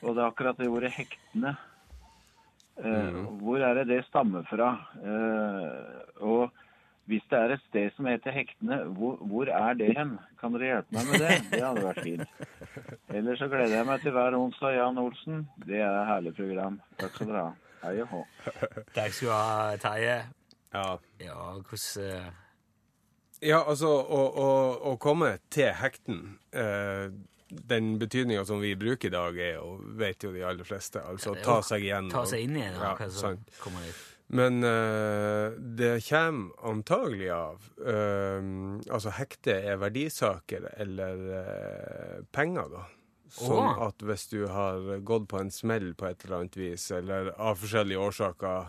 Og 0.00 0.14
det 0.16 0.22
er 0.22 0.30
akkurat 0.30 0.56
det 0.56 0.70
ordet 0.72 0.94
hektene. 0.96 1.52
Eh, 2.80 3.20
Hvor 3.42 3.60
er 3.68 3.82
det 3.82 3.88
det 3.92 4.00
stammer 4.08 4.48
fra? 4.48 4.70
Eh, 5.04 6.24
og 6.24 6.48
hvis 7.06 7.22
det 7.30 7.38
er 7.38 7.52
et 7.54 7.62
sted 7.68 7.90
som 7.96 8.06
heter 8.10 8.34
Hektene, 8.34 8.78
hvor, 8.98 9.16
hvor 9.30 9.50
er 9.52 9.76
det 9.78 9.92
hen? 9.96 10.16
Kan 10.40 10.56
dere 10.56 10.70
hjelpe 10.72 10.96
meg 10.96 11.10
med 11.12 11.22
det? 11.22 11.36
Det 11.52 11.60
hadde 11.62 11.84
vært 11.84 12.00
fint. 12.02 12.40
Ellers 13.14 13.38
så 13.42 13.48
gleder 13.52 13.76
jeg 13.76 13.86
meg 13.86 14.02
til 14.02 14.14
hver 14.16 14.36
onsdag 14.38 14.74
Jan 14.78 14.98
Olsen. 15.02 15.44
Det 15.66 15.78
er 15.78 15.86
et 16.00 16.08
herlig 16.10 16.32
program. 16.38 16.80
Takk 16.98 17.14
skal 17.14 17.30
dere 17.30 17.44
ha. 17.44 17.52
Hei 17.84 17.94
og 18.02 18.10
hå. 18.10 18.24
Takk 18.96 19.14
skal 19.14 19.28
du 19.28 19.32
ha, 19.34 19.76
Terje. 19.84 20.16
Ja. 20.74 20.88
Ja, 21.22 21.38
hvordan 21.62 22.02
eh, 22.02 22.26
ja, 23.46 23.60
altså, 23.62 23.88
å, 23.92 24.20
å, 24.42 24.48
å 24.90 24.96
komme 25.00 25.34
til 25.52 25.70
hekten 25.76 26.38
eh, 26.56 27.06
Den 27.68 27.92
betydninga 28.00 28.42
som 28.48 28.58
vi 28.64 28.72
bruker 28.80 29.08
i 29.08 29.14
dag, 29.14 29.36
er 29.38 29.54
jo, 29.60 29.76
vet 30.00 30.24
jo 30.26 30.32
de 30.34 30.42
aller 30.44 30.66
fleste. 30.66 31.00
Altså 31.06 31.36
er 31.36 31.44
ta 31.46 31.60
seg 31.64 31.84
igjen. 31.86 32.10
Ta 32.10 32.24
seg 32.26 32.42
inn 32.48 32.56
igjen, 32.58 32.74
Ja, 32.80 32.94
hva 32.98 33.06
som 33.12 33.36
sant. 33.38 33.52
kommer 33.62 33.84
dit. 33.86 34.00
Men 34.28 34.64
uh, 34.64 35.52
det 35.54 36.00
kommer 36.08 36.66
antagelig 36.66 37.28
av 37.30 37.62
uh, 37.78 38.42
Altså, 38.90 39.12
hekte 39.14 39.54
er 39.54 39.78
verdisaker 39.78 40.66
eller 40.76 41.22
uh, 41.30 42.24
penger, 42.34 42.72
da. 42.72 42.86
Sånn 43.36 43.58
oh. 43.58 43.84
at 43.88 44.02
hvis 44.06 44.28
du 44.30 44.40
har 44.50 44.98
gått 45.06 45.26
på 45.30 45.38
en 45.42 45.50
smell 45.50 45.92
på 45.98 46.08
et 46.08 46.24
eller 46.24 46.40
annet 46.40 46.58
vis, 46.58 46.88
eller 46.94 47.32
av 47.34 47.58
forskjellige 47.60 48.02
årsaker 48.02 48.68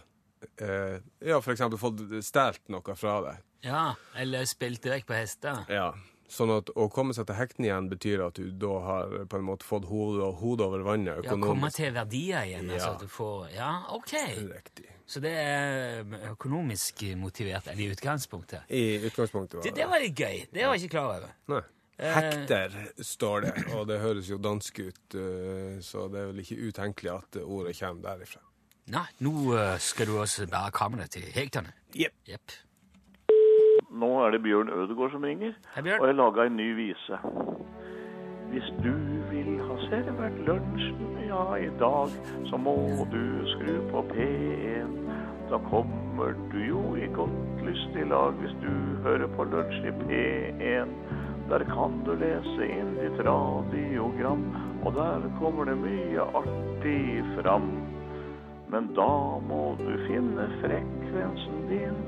uh, 0.62 0.98
Ja, 1.26 1.42
eksempel 1.42 1.82
fått 1.82 2.06
stjålet 2.22 2.70
noe 2.74 2.98
fra 2.98 3.18
deg. 3.26 3.44
Ja, 3.66 3.88
eller 4.18 4.46
spilt 4.50 4.86
vekk 4.86 5.08
på 5.10 5.18
hester. 5.18 5.66
Ja. 5.74 5.92
Sånn 6.30 6.52
at 6.52 6.70
å 6.76 6.90
komme 6.92 7.16
seg 7.16 7.30
til 7.30 7.38
hekten 7.40 7.66
igjen 7.66 7.88
betyr 7.90 8.26
at 8.26 8.36
du 8.36 8.52
da 8.60 8.74
har 8.84 9.14
på 9.32 9.40
en 9.40 9.48
måte 9.48 9.66
fått 9.66 9.88
hodet 9.88 10.28
hodet 10.42 10.68
over 10.68 10.84
vannet 10.84 11.24
Ja, 11.24 11.38
komme 11.40 11.72
til 11.72 11.96
verdier 11.96 12.44
igjen. 12.44 12.68
Altså, 12.68 12.90
Ja. 12.90 12.94
at 12.94 13.02
du 13.02 13.08
får, 13.08 13.50
ja, 13.56 13.72
ok. 13.96 14.14
Riktig. 14.52 14.90
Så 15.08 15.22
det 15.24 15.32
er 15.40 16.04
økonomisk 16.34 17.06
motivert, 17.16 17.70
eller 17.72 17.80
i 17.86 17.92
utgangspunktet. 17.96 18.68
I 18.70 18.98
utgangspunktet 19.08 19.64
Det, 19.64 19.72
det 19.78 19.86
var 19.88 20.04
litt 20.04 20.20
gøy. 20.20 20.42
Det 20.52 20.66
var 20.68 20.76
jeg 20.76 20.84
ikke 20.84 20.96
klar 20.98 21.14
over. 21.14 21.30
Nei. 21.54 21.62
Eh. 21.98 22.14
Hekter 22.14 22.76
står 23.02 23.46
det, 23.48 23.54
og 23.74 23.88
det 23.90 24.02
høres 24.04 24.28
jo 24.30 24.38
dansk 24.38 24.84
ut, 24.84 25.16
eh, 25.18 25.80
så 25.82 26.06
det 26.12 26.20
er 26.22 26.28
vel 26.34 26.44
ikke 26.44 26.60
utenkelig 26.68 27.14
at 27.16 27.40
ordet 27.42 27.74
kommer 27.80 28.04
derifra. 28.04 28.44
Nei, 28.94 29.06
nå 29.26 29.34
eh, 29.58 29.78
skal 29.82 30.12
du 30.12 30.20
også 30.22 30.46
bære 30.52 30.76
kameraet 30.76 31.16
til 31.16 31.26
hektene. 31.34 31.72
Jepp. 31.98 32.14
Yep. 32.30 32.58
Nå 33.98 34.12
er 34.28 34.36
det 34.36 34.44
Bjørn 34.44 34.70
Ødegård 34.70 35.16
som 35.16 35.24
ringer, 35.26 35.56
Hei, 35.74 35.82
Bjørn. 35.88 36.04
og 36.04 36.12
jeg 36.12 36.20
laga 36.20 36.46
en 36.52 36.60
ny 36.60 36.68
vise. 36.78 37.18
Hvis 38.52 38.74
du 38.84 38.94
vil 39.32 39.60
ha 39.68 39.76
servert 39.90 40.38
lunsjen, 40.48 41.18
ja, 41.28 41.56
i 41.56 41.70
dag, 41.80 42.14
så 42.50 42.58
må 42.58 42.76
du 43.12 43.24
skru 43.54 43.74
på 43.92 44.04
P1. 44.14 44.94
Da 45.50 45.60
kommer 45.70 46.34
du 46.52 46.60
jo 46.64 46.84
i 46.96 47.08
godt 47.16 47.64
lyst 47.68 47.96
i 47.96 48.06
lag 48.08 48.36
hvis 48.40 48.56
du 48.64 48.72
hører 49.04 49.28
på 49.36 49.48
lunsj 49.52 49.90
i 49.92 49.94
P1. 50.04 50.94
Der 51.50 51.64
kan 51.68 52.00
du 52.06 52.14
lese 52.20 52.68
inn 52.68 52.96
ditt 53.00 53.20
radiogram, 53.28 54.48
og 54.84 54.96
der 54.96 55.28
kommer 55.40 55.68
det 55.68 55.78
mye 55.80 56.26
artig 56.42 57.24
fram. 57.38 57.70
Men 58.72 58.92
da 58.96 59.12
må 59.48 59.76
du 59.80 59.92
finne 60.08 60.50
frekvensen 60.64 61.68
din. 61.70 62.02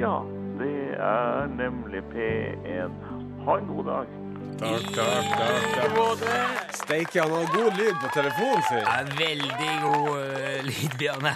Ja, 0.00 0.18
det 0.60 0.96
er 1.00 1.48
nemlig 1.56 2.04
P1. 2.12 2.98
Ha 3.46 3.58
en 3.58 3.72
god 3.72 3.88
dag. 3.88 4.21
Takk, 4.62 4.84
takk, 4.94 5.28
takk. 5.38 5.94
takk. 6.20 6.74
Steike, 6.74 7.20
han 7.20 7.30
har 7.30 7.46
god 7.54 7.78
lyd 7.78 7.96
på 8.02 8.10
telefonen 8.14 8.62
sin. 8.68 8.84
Ja, 8.84 8.98
veldig 9.18 9.72
god 9.82 10.10
uh, 10.18 10.58
lyd, 10.68 10.96
Bjørn. 11.00 11.28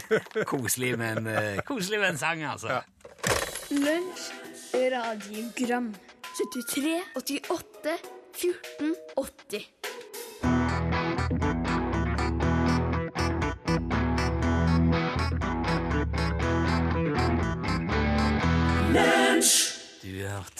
koselig, 0.52 0.94
men 0.98 1.26
uh, 1.26 1.62
koselig 1.68 2.00
med 2.02 2.14
en 2.14 2.20
sang, 2.22 2.44
altså. 2.54 2.80
Lunsj, 3.70 4.30
radiogram 4.96 5.92
73, 6.32 6.98
88, 7.22 7.98
14, 8.32 8.94
80 9.16 10.21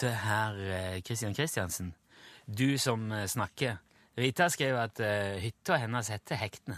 hørte 0.03 0.19
her 0.19 0.55
eh, 0.95 1.03
Christian 1.03 1.35
Christiansen. 1.35 1.95
Du 2.47 2.79
som 2.79 3.11
eh, 3.13 3.27
snakker. 3.27 3.77
Rita 4.19 4.49
skrev 4.49 4.77
at 4.77 4.99
uh, 5.01 5.39
hytta 5.41 5.79
hennes 5.81 6.09
heter 6.13 6.37
Hektene. 6.37 6.77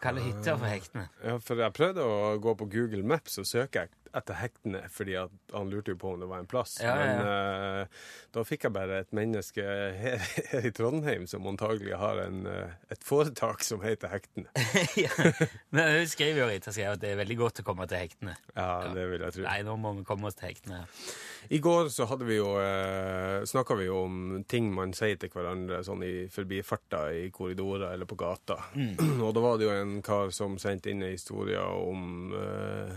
Kaller 0.00 0.22
hytta 0.24 0.54
for 0.56 0.64
Hektene. 0.64 1.08
Ja, 1.20 1.34
for 1.44 1.60
jeg 1.60 1.74
prøvde 1.76 2.06
å 2.06 2.38
gå 2.40 2.54
på 2.56 2.68
Google 2.72 3.02
Maps 3.04 3.36
og 3.42 3.44
søke 3.44 3.82
etter 4.16 4.38
hektene, 4.38 4.82
fordi 4.92 5.16
han 5.18 5.70
lurte 5.70 5.94
jo 5.94 5.98
på 6.00 6.14
om 6.14 6.22
det 6.22 6.28
var 6.30 6.42
en 6.42 6.48
plass. 6.50 6.78
Ja, 6.82 6.94
ja, 6.96 7.06
ja. 7.06 7.16
Men 7.18 7.82
eh, 7.82 8.04
da 8.34 8.44
fikk 8.46 8.68
jeg 8.68 8.74
bare 8.76 9.00
et 9.02 9.14
menneske 9.16 9.64
her, 9.64 10.22
her 10.52 10.68
i 10.68 10.72
Trondheim 10.74 11.26
som 11.30 11.46
antagelig 11.50 11.96
har 11.98 12.20
en, 12.22 12.44
uh, 12.48 12.74
et 12.92 13.04
foretak 13.04 13.64
som 13.66 13.82
heter 13.84 14.12
Hektene. 14.12 14.48
Men 15.74 15.94
hun 15.96 16.10
skriver 16.10 16.42
jo 16.42 16.50
Rita 16.50 16.74
skriver 16.74 16.98
at 16.98 17.02
det 17.04 17.14
er 17.14 17.22
veldig 17.22 17.38
godt 17.40 17.62
å 17.62 17.66
komme 17.66 17.88
til 17.90 18.04
Hektene. 18.04 18.36
Ja, 18.54 18.88
det 18.94 19.08
vil 19.12 19.24
jeg 19.26 19.38
tro. 19.38 19.46
Nei, 19.48 19.58
nå 19.66 19.78
må 19.80 19.94
vi 20.00 20.06
komme 20.08 20.30
oss 20.30 20.38
til 20.38 20.50
Hektene. 20.50 20.84
I 21.48 21.62
går 21.64 21.88
så 21.92 22.04
hadde 22.10 22.26
vi 22.28 22.36
jo 22.36 22.50
uh, 22.60 23.44
snakka 23.48 23.76
vi 23.78 23.88
jo 23.88 24.02
om 24.04 24.18
ting 24.48 24.68
man 24.74 24.92
sier 24.96 25.16
til 25.20 25.32
hverandre 25.32 25.80
sånn 25.86 26.04
i 26.04 26.12
forbifarta 26.32 27.06
i 27.16 27.28
korridorer 27.32 27.94
eller 27.94 28.08
på 28.08 28.18
gata. 28.20 28.58
og 29.24 29.30
da 29.32 29.44
var 29.44 29.56
det 29.58 29.68
jo 29.68 29.76
en 29.76 29.98
kar 30.04 30.34
som 30.34 30.58
sendte 30.60 30.92
inn 30.92 31.04
en 31.04 31.14
historie 31.14 31.62
om 31.62 32.34
eh, 32.36 32.92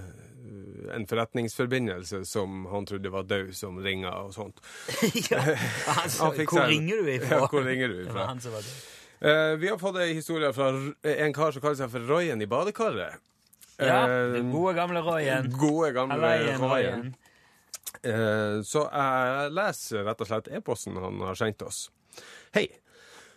en 0.96 1.06
forretningsforbindelse 1.08 2.24
som 2.26 2.66
han 2.72 2.86
trodde 2.90 3.10
var 3.14 3.24
død, 3.30 3.52
som 3.56 3.78
ringer 3.84 4.12
og 4.26 4.34
sånt. 4.36 4.62
ja, 5.32 5.42
altså, 6.04 6.32
hvor 6.46 6.68
ringer 6.68 7.02
du 7.04 7.12
ifra? 7.16 7.36
Ja, 7.42 7.48
hvor 7.52 7.64
ringer 7.68 7.88
du 7.94 8.02
ifra? 8.06 8.28
Eh, 9.22 9.56
vi 9.62 9.70
har 9.70 9.78
fått 9.78 10.00
ei 10.02 10.14
historie 10.18 10.50
fra 10.54 10.72
en 11.04 11.34
kar 11.38 11.52
som 11.54 11.62
kaller 11.62 11.78
seg 11.84 11.92
for 11.94 12.08
Royen 12.10 12.42
i 12.42 12.48
badekaret. 12.50 13.20
Ja, 13.82 14.02
Eh, 14.06 14.32
den 14.36 14.52
gode 14.54 14.76
gamle 14.78 15.02
Royen. 15.02 15.48
Gode, 15.58 15.92
gamle 15.96 16.18
Royen. 16.22 16.62
Royen. 16.62 17.08
Eh, 18.04 18.62
Så 18.66 18.84
jeg 18.92 19.52
leser 19.58 20.04
rett 20.06 20.22
og 20.22 20.28
slett 20.30 20.50
e-posten 20.54 20.98
han 21.02 21.22
har 21.26 21.38
sendt 21.38 21.62
oss. 21.66 21.88
Hei. 22.54 22.68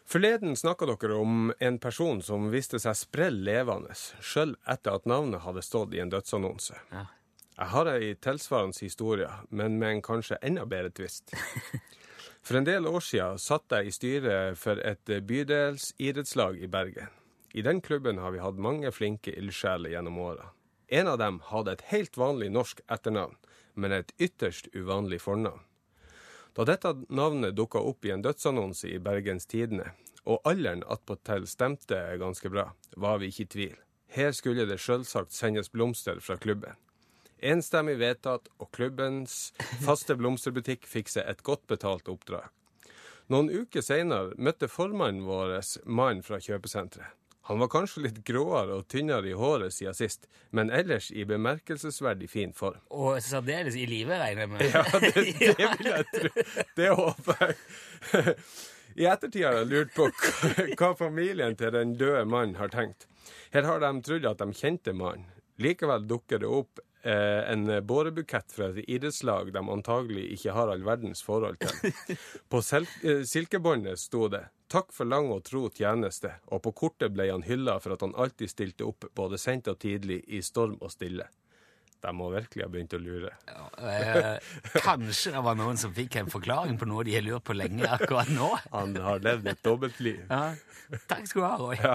Forleden 0.04 0.56
snakka 0.56 0.86
dere 0.86 1.16
om 1.16 1.52
en 1.58 1.78
person 1.80 2.20
som 2.22 2.50
viste 2.52 2.78
seg 2.82 2.96
sprell 2.98 3.40
levende, 3.46 3.94
sjøl 4.20 4.52
etter 4.68 4.98
at 4.98 5.08
navnet 5.08 5.42
hadde 5.46 5.64
stått 5.64 5.94
i 5.96 6.02
en 6.04 6.12
dødsannonse. 6.12 6.76
Ja. 6.92 7.06
Jeg 7.54 7.70
har 7.70 7.88
ei 7.88 8.14
tilsvarende 8.18 8.82
historie, 8.82 9.30
men 9.48 9.78
med 9.78 9.96
en 9.96 10.02
kanskje 10.02 10.40
enda 10.42 10.66
bedre 10.66 10.90
tvist. 10.90 11.32
For 12.44 12.58
en 12.58 12.66
del 12.66 12.84
år 12.90 13.00
siden 13.00 13.38
satt 13.40 13.72
jeg 13.72 13.88
i 13.88 13.94
styret 13.94 14.58
for 14.60 14.80
et 14.82 15.08
bydelsidrettslag 15.28 16.58
i 16.60 16.68
Bergen. 16.68 17.12
I 17.54 17.62
den 17.62 17.80
klubben 17.80 18.18
har 18.18 18.34
vi 18.34 18.42
hatt 18.42 18.58
mange 18.58 18.90
flinke 18.92 19.32
ildsjeler 19.38 19.94
gjennom 19.94 20.18
åra. 20.18 20.50
En 20.88 21.08
av 21.08 21.20
dem 21.22 21.38
hadde 21.48 21.72
et 21.72 21.86
helt 21.94 22.18
vanlig 22.18 22.50
norsk 22.52 22.82
etternavn, 22.90 23.38
men 23.78 23.94
et 23.94 24.12
ytterst 24.18 24.68
uvanlig 24.74 25.22
fornavn. 25.22 25.62
Da 26.54 26.62
dette 26.64 26.92
navnet 27.10 27.56
dukka 27.58 27.80
opp 27.82 28.04
i 28.06 28.12
en 28.14 28.22
dødsannonse 28.22 28.86
i 28.94 29.00
Bergens 29.02 29.46
Tidende, 29.50 29.88
og 30.22 30.44
alderen 30.46 30.84
attpåtil 30.86 31.48
stemte 31.50 31.98
ganske 32.20 32.50
bra, 32.50 32.68
var 32.96 33.18
vi 33.18 33.32
ikke 33.32 33.42
i 33.42 33.50
tvil. 33.54 33.74
Her 34.14 34.30
skulle 34.30 34.66
det 34.70 34.78
sjølsagt 34.78 35.34
sendes 35.34 35.72
blomster 35.74 36.20
fra 36.22 36.36
klubben. 36.38 36.78
Enstemmig 37.42 37.96
vedtatt, 37.98 38.46
og 38.62 38.70
klubbens 38.72 39.50
faste 39.82 40.14
blomsterbutikk 40.16 40.86
fikk 40.86 41.10
seg 41.10 41.26
et 41.26 41.42
godt 41.42 41.66
betalt 41.66 42.06
oppdrag. 42.08 42.46
Noen 43.32 43.50
uker 43.50 43.82
seinere 43.82 44.36
møtte 44.38 44.68
formannen 44.70 45.26
vår 45.26 45.58
mannen 45.84 46.22
fra 46.22 46.38
kjøpesenteret. 46.38 47.10
Han 47.48 47.60
var 47.60 47.68
kanskje 47.68 48.06
litt 48.06 48.20
gråere 48.24 48.78
og 48.78 48.86
tynnere 48.88 49.28
i 49.28 49.34
håret 49.36 49.74
siden 49.76 49.96
sist, 49.96 50.28
men 50.56 50.70
ellers 50.72 51.10
i 51.12 51.26
bemerkelsesverdig 51.28 52.30
fin 52.32 52.54
form. 52.56 52.78
Og 52.88 53.18
særdeles 53.20 53.76
i 53.76 53.84
live, 53.88 54.16
regner 54.16 54.46
jeg 54.46 54.52
med. 54.54 54.64
Ja, 54.72 54.84
det, 55.02 55.10
det 55.58 55.68
vil 55.74 55.90
jeg 55.90 56.06
tro. 56.14 56.46
Det 56.78 56.88
håper 57.02 57.44
jeg. 57.44 57.58
I 59.04 59.08
ettertid 59.10 59.42
har 59.44 59.58
jeg 59.58 59.70
lurt 59.72 59.92
på 59.96 60.08
hva, 60.78 60.94
familien 60.96 61.56
til 61.58 61.74
den 61.74 61.96
døde 62.00 62.24
mannen 62.30 62.56
har 62.60 62.72
tenkt. 62.72 63.08
Her 63.52 63.66
har 63.68 63.82
de 63.82 63.92
trodd 64.06 64.28
at 64.30 64.40
de 64.40 64.56
kjente 64.56 64.94
mannen. 64.96 65.28
Likevel 65.60 66.06
dukker 66.08 66.40
det 66.42 66.48
opp 66.50 66.80
eh, 67.04 67.52
en 67.52 67.68
bårebukett 67.86 68.52
fra 68.52 68.70
et 68.72 68.88
idrettslag 68.88 69.52
de 69.54 69.62
antagelig 69.70 70.26
ikke 70.38 70.56
har 70.56 70.72
all 70.72 70.84
verdens 70.86 71.22
forhold 71.24 71.60
til. 71.62 71.94
På 72.50 72.62
eh, 72.64 73.22
silkebåndet 73.28 74.00
sto 74.00 74.28
det 74.28 74.46
'Takk 74.74 74.92
for 74.92 75.06
lang 75.06 75.28
og 75.30 75.44
tro 75.46 75.68
tjeneste', 75.70 76.32
og 76.50 76.62
på 76.64 76.72
kortet 76.74 77.12
ble 77.14 77.28
han 77.30 77.44
hylla 77.46 77.76
for 77.78 77.94
at 77.94 78.02
han 78.02 78.16
alltid 78.18 78.50
stilte 78.50 78.88
opp 78.88 79.04
både 79.14 79.38
sent 79.38 79.68
og 79.70 79.78
tidlig, 79.78 80.24
i 80.26 80.42
storm 80.42 80.74
og 80.80 80.90
stille. 80.90 81.28
De 82.04 82.12
må 82.12 82.26
virkelig 82.32 82.64
ha 82.64 82.68
begynt 82.72 82.94
å 82.96 82.98
lure. 83.00 83.30
Eh, 83.80 84.36
kanskje 84.84 85.32
det 85.36 85.42
var 85.46 85.54
noen 85.60 85.78
som 85.80 85.92
fikk 85.96 86.12
en 86.20 86.30
forklaring 86.32 86.76
på 86.80 86.86
noe 86.90 87.02
de 87.06 87.12
har 87.16 87.24
lurt 87.24 87.44
på 87.48 87.54
lenge 87.56 87.84
akkurat 87.86 88.30
nå. 88.34 88.48
Han 88.76 88.90
har 89.06 89.18
levd 89.24 89.44
et 89.54 89.62
dobbeltliv. 89.64 90.18
Ja. 90.28 90.44
Takk 91.08 91.24
skal 91.30 91.40
du 91.40 91.46
ha, 91.48 91.54
Roy. 91.62 91.76
Ja. 91.80 91.94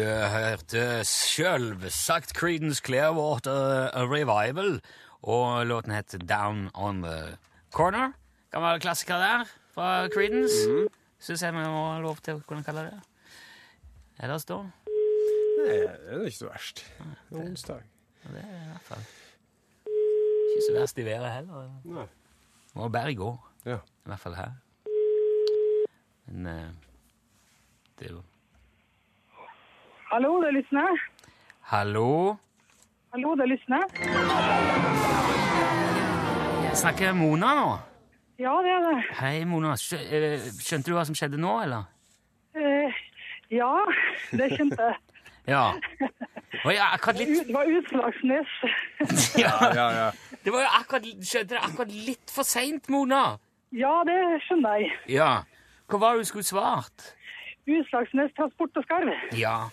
Du 0.00 0.06
hørte 0.06 1.04
selvsagt 1.04 2.30
Creedence 2.32 2.80
Clearwater 2.80 3.90
Revival, 4.08 4.78
og 5.22 5.66
låten 5.66 5.92
het 5.92 6.14
Down 6.24 6.70
On 6.74 7.02
The 7.02 7.36
Corner. 7.72 8.14
Gammel 8.50 8.80
klassiker 8.80 9.20
der 9.20 9.44
fra 9.74 10.08
Creedence. 10.08 10.70
Mhm. 10.70 10.88
Syns 11.20 11.42
jeg 11.42 11.52
vi 11.52 11.66
må 11.66 11.84
ha 11.92 12.00
lov 12.00 12.16
til 12.24 12.40
å 12.40 12.46
kunne 12.48 12.64
kalle 12.64 12.86
det. 12.86 13.02
Ellers 14.24 14.48
da? 14.48 14.62
Nei, 14.62 15.68
det 15.68 16.16
er 16.16 16.24
ikke 16.24 16.38
så 16.38 16.48
verst. 16.48 16.82
Det 17.28 17.36
er 17.36 17.44
onsdag. 17.44 17.84
Det 18.24 18.40
er 18.40 18.56
i 18.56 18.72
hvert 18.72 18.88
fall 18.88 19.04
ikke 19.04 20.66
så 20.70 20.80
verst 20.80 20.98
i 20.98 21.04
været 21.04 21.32
heller. 21.34 21.70
Nei. 21.84 22.08
Det 22.72 22.82
var 22.86 22.88
bare 22.88 23.12
i 23.12 23.20
går. 23.20 23.38
Ja. 23.66 23.82
I 23.84 24.14
hvert 24.14 24.20
fall 24.20 24.40
her. 24.40 24.52
Men 26.24 26.46
eh, 26.46 26.68
det 27.98 28.06
er 28.06 28.16
jo 28.16 28.22
Hallo, 30.10 30.42
det 30.42 30.54
lysner. 30.54 30.98
Hallo? 31.60 32.36
Hallo, 33.12 33.34
det 33.34 33.46
lysner. 33.48 33.84
Snakker 36.74 37.12
Mona 37.14 37.52
nå? 37.58 37.68
Ja, 38.40 38.54
det 38.64 38.72
er 38.72 38.86
det. 38.88 38.96
Hei, 39.20 39.44
Mona. 39.44 39.74
Eh, 39.76 40.40
Skjønte 40.64 40.90
du 40.90 40.96
hva 40.96 41.04
som 41.06 41.14
skjedde 41.18 41.38
nå, 41.38 41.52
eller? 41.62 41.86
Eh, 42.56 42.98
ja, 43.54 43.70
det 44.32 44.50
skjønte 44.56 44.90
jeg. 44.90 44.98
Ja. 45.50 45.72
Oi, 46.68 46.74
litt 47.16 47.46
Det 47.48 47.54
var 47.54 47.70
Utslagsnes. 47.72 48.50
ja. 49.40 49.54
Ja, 49.74 49.86
ja. 49.96 50.08
Det 50.44 50.52
var 50.52 50.62
jo 50.62 50.68
akkurat, 50.78 51.06
skjønte 51.26 51.54
det 51.56 51.62
akkurat 51.64 51.94
litt 52.10 52.30
for 52.34 52.46
seint, 52.46 52.90
Mona. 52.92 53.22
Ja, 53.74 53.94
det 54.06 54.18
skjønner 54.44 54.76
jeg. 54.82 54.92
Ja. 55.16 55.30
Hva 55.90 55.98
var 56.02 56.14
det 56.18 56.26
du 56.26 56.30
skulle 56.30 56.46
svart? 56.46 57.08
Utslagsnes 57.68 58.32
Transport 58.36 58.76
og 58.76 58.84
Skarv. 58.86 59.12
Ja, 59.38 59.68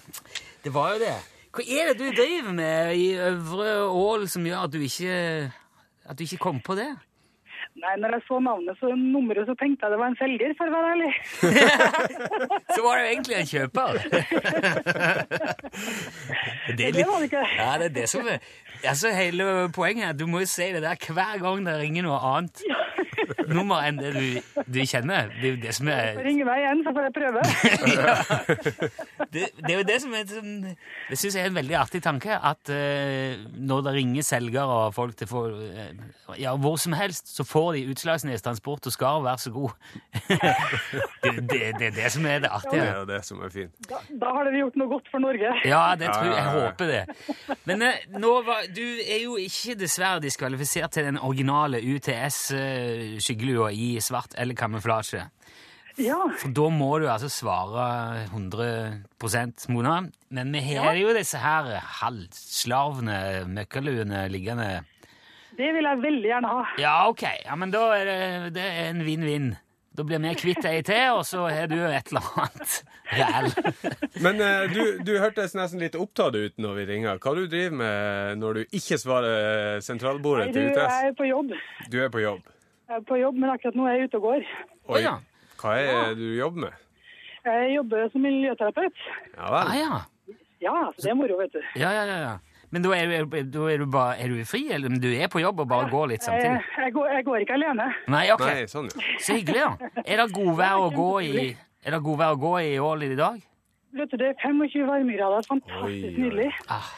det 0.64 0.74
var 0.74 0.96
jo 0.96 1.02
det. 1.06 1.16
Hva 1.56 1.64
er 1.64 1.94
det 1.94 1.98
du 2.00 2.10
driver 2.14 2.54
med 2.54 2.96
i 3.00 3.08
Øvre 3.18 3.70
Ål 3.88 4.28
som 4.30 4.46
gjør 4.46 4.68
at 4.68 4.74
du 4.74 4.82
ikke 4.84 5.16
at 6.08 6.18
du 6.18 6.24
ikke 6.24 6.38
kom 6.38 6.60
på 6.64 6.76
det? 6.78 6.90
Nei, 7.78 7.94
når 8.02 8.16
jeg 8.16 8.24
så 8.26 8.40
navnet 8.42 8.74
så 8.80 8.90
nummeret, 8.98 9.46
så 9.46 9.54
tenkte 9.60 9.86
jeg 9.86 9.92
det 9.94 10.00
var 10.02 10.10
en 10.10 10.16
selger, 10.18 10.54
for 10.58 10.66
å 10.66 10.74
være 10.74 10.94
ærlig. 10.96 11.14
Så 12.76 12.80
var 12.84 12.94
det 12.98 13.04
jo 13.04 13.10
egentlig 13.12 13.36
en 13.38 13.52
kjøper. 13.52 13.92
det 16.78 16.86
Det 16.98 17.06
var 17.06 17.18
det 17.22 17.28
ikke. 17.30 17.46
Ja, 17.60 17.72
det 17.78 17.86
er 17.92 17.96
det 18.00 18.08
som 18.10 18.22
er 18.26 18.38
altså, 18.84 19.10
Hele 19.14 19.70
poenget 19.74 20.06
er 20.06 20.10
at 20.10 20.20
du 20.20 20.26
må 20.30 20.40
jo 20.44 20.48
si 20.50 20.64
det 20.74 20.82
der 20.84 20.96
hver 21.14 21.38
gang 21.42 21.66
det 21.66 21.80
ringer 21.82 22.04
noe 22.08 22.20
annet 22.34 22.64
nummer 23.58 23.78
enn 23.86 23.98
det 24.00 24.12
du, 24.16 24.26
du 24.66 24.80
kjenner. 24.86 25.32
Det 25.40 25.46
er 25.50 25.54
jo 25.56 25.62
det 25.62 25.74
som 25.78 25.88
er 25.92 26.20
Ring 26.24 26.40
meg 26.46 26.58
igjen, 26.64 26.84
så 26.86 26.90
får 26.96 27.04
jeg 27.08 27.14
prøve. 27.18 27.42
det, 29.34 29.44
det 29.62 29.72
er 29.72 29.78
jo 29.78 29.88
det 29.88 29.98
som 30.04 30.12
er 30.18 30.26
sånn 30.30 30.54
Det 30.68 31.20
syns 31.20 31.36
jeg 31.38 31.44
er 31.44 31.50
en 31.52 31.58
veldig 31.58 31.78
artig 31.80 32.02
tanke, 32.06 32.34
at 32.38 32.74
uh, 32.74 33.32
når 33.58 33.80
det 33.88 33.96
ringer 33.98 34.24
selgere 34.28 34.74
og 34.88 34.96
folk 34.98 35.14
til 35.18 35.28
for, 35.30 35.46
uh, 35.58 36.38
Ja, 36.40 36.52
hvor 36.60 36.76
som 36.82 36.94
helst, 36.98 37.26
så 37.36 37.44
får 37.48 37.67
de 37.76 37.84
Utslagsnes 37.92 38.44
Transport 38.46 38.88
og 38.90 38.94
Skar, 38.94 39.20
vær 39.26 39.40
så 39.42 39.52
god. 39.56 39.74
det, 41.24 41.34
det, 41.50 41.60
det 41.80 41.88
er 41.90 41.96
det 41.96 42.12
som 42.14 42.26
er 42.30 42.40
det 42.46 42.52
artige. 42.54 42.84
Ja, 42.84 42.94
Det 42.94 43.02
er 43.02 43.10
det 43.12 43.22
som 43.28 43.42
er 43.44 43.54
fint. 43.54 43.74
Da, 43.90 44.02
da 44.24 44.34
har 44.38 44.48
dere 44.50 44.62
gjort 44.64 44.80
noe 44.82 44.92
godt 44.96 45.12
for 45.14 45.24
Norge. 45.24 45.54
Ja, 45.74 45.84
det 46.00 46.12
tror 46.14 46.28
jeg. 46.30 46.34
Ja, 46.34 46.42
ja, 46.42 46.44
Jeg 46.44 46.68
håper 46.68 46.92
det. 46.94 47.58
Men 47.70 47.86
eh, 47.88 48.04
nå 48.18 48.34
var, 48.48 48.68
du 48.76 48.86
er 49.04 49.24
jo 49.24 49.38
ikke 49.42 49.78
dessverre 49.80 50.22
diskvalifisert 50.24 50.96
til 50.98 51.10
den 51.10 51.20
originale 51.20 51.82
UTS-skyggelua 51.84 53.72
i 53.74 53.98
svart 54.04 54.38
eller 54.38 54.58
kamuflasje. 54.58 55.26
Ja, 55.98 56.20
For 56.38 56.54
da 56.54 56.68
må 56.70 56.92
du 57.02 57.08
altså 57.10 57.30
svare 57.32 58.28
100% 58.30 59.66
Mona. 59.74 59.96
Men 60.30 60.52
vi 60.54 60.76
har 60.78 60.94
jo 61.00 61.10
disse 61.18 61.40
her 61.42 61.72
halvslarvne 62.04 63.48
møkkaluene 63.50 64.28
liggende. 64.30 64.84
Det 65.58 65.70
vil 65.76 65.88
jeg 65.90 66.02
veldig 66.04 66.30
gjerne 66.30 66.52
ha. 66.54 66.66
Ja, 66.82 66.98
ok. 67.10 67.24
Ja, 67.46 67.56
men 67.60 67.74
da 67.74 67.88
er 67.98 68.06
det, 68.10 68.20
det 68.58 68.66
er 68.68 68.92
en 68.92 69.06
vinn-vinn. 69.08 69.56
Da 69.98 70.04
blir 70.06 70.22
vi 70.22 70.34
kvitt 70.38 70.66
ei 70.70 70.84
til, 70.86 71.16
og 71.18 71.24
så 71.26 71.48
har 71.50 71.72
du 71.72 71.80
et 71.82 72.12
eller 72.12 72.28
annet 72.38 72.74
ræl. 73.18 73.48
Men 74.22 74.44
eh, 74.46 74.66
du, 74.70 74.82
du 75.02 75.16
hørtes 75.18 75.56
nesten 75.58 75.82
litt 75.82 75.98
opptatt 75.98 76.38
ut 76.38 76.62
når 76.62 76.76
vi 76.78 76.84
ringer. 76.92 77.18
Hva 77.24 77.34
du 77.34 77.48
driver 77.50 77.80
med 77.80 78.44
når 78.44 78.60
du 78.60 78.78
ikke 78.78 79.00
svarer 79.02 79.82
sentralbordet 79.82 80.52
Nei, 80.52 80.54
du, 80.54 80.60
til 80.76 80.84
jeg 80.84 81.10
er 81.10 81.18
på 81.18 81.30
jobb. 81.32 81.56
Du 81.90 81.98
er 82.04 82.12
på 82.14 82.22
jobb. 82.22 82.46
Jeg 82.88 83.02
er 83.02 83.08
på 83.10 83.18
jobb, 83.20 83.40
men 83.42 83.56
akkurat 83.56 83.80
nå 83.80 83.88
er 83.90 83.98
jeg 83.98 84.12
ute 84.12 84.22
og 84.22 84.28
går. 84.30 84.46
Oi. 84.94 85.02
ja. 85.02 85.16
Hva 85.58 85.74
er 85.82 86.14
det 86.14 86.22
du 86.22 86.28
jobber 86.38 86.68
med? 86.68 86.86
Jeg 87.48 87.74
jobber 87.74 88.12
som 88.14 88.24
miljøterapeut. 88.28 89.08
Ja 89.34 89.50
vel. 89.56 89.64
Ah, 89.64 89.74
ja. 89.82 90.38
Ja, 90.62 90.76
så 90.94 91.08
det 91.08 91.10
er 91.12 91.18
moro, 91.18 91.42
vet 91.42 91.58
du. 91.58 91.60
Ja, 91.78 91.90
ja, 91.96 92.06
ja. 92.06 92.18
ja. 92.22 92.36
Men 92.72 92.84
da 92.84 92.90
er, 92.98 93.26
du- 93.26 93.44
da 93.48 93.68
er 93.72 93.78
du 93.80 93.86
bare 93.88 94.18
Er 94.20 94.28
du 94.28 94.42
fri, 94.46 94.66
eller 94.76 94.90
du 94.90 95.08
er 95.16 95.28
på 95.32 95.40
jobb 95.40 95.62
og 95.64 95.68
bare 95.72 95.90
går 95.90 96.08
litt 96.12 96.24
samtidig? 96.26 96.62
jeg, 96.78 96.94
går, 96.94 97.08
jeg 97.16 97.26
går 97.26 97.44
ikke 97.46 97.54
alene. 97.56 97.86
Nei, 98.12 98.26
ok. 98.34 98.44
Nei, 98.46 98.66
sånn, 98.68 98.90
ja. 98.92 99.06
Så 99.24 99.38
hyggelig, 99.38 99.64
da. 99.64 99.92
Er 100.06 100.18
det 100.24 100.26
godvær 100.36 100.82
å 100.84 100.90
gå 100.96 101.10
i 101.24 101.48
Er 101.86 101.96
det 101.96 102.02
godvær 102.04 102.36
å 102.36 102.40
gå 102.42 102.54
i 102.66 102.74
Ål 102.84 103.04
i 103.08 103.16
dag? 103.16 103.40
Vet 103.98 104.12
du, 104.12 104.18
Det 104.20 104.28
er 104.34 104.36
25 104.44 104.84
varmegrader. 104.90 105.46
Fantastisk 105.48 105.88
Oi, 105.88 106.16
nydelig. 106.20 106.50
Ah, 106.70 106.90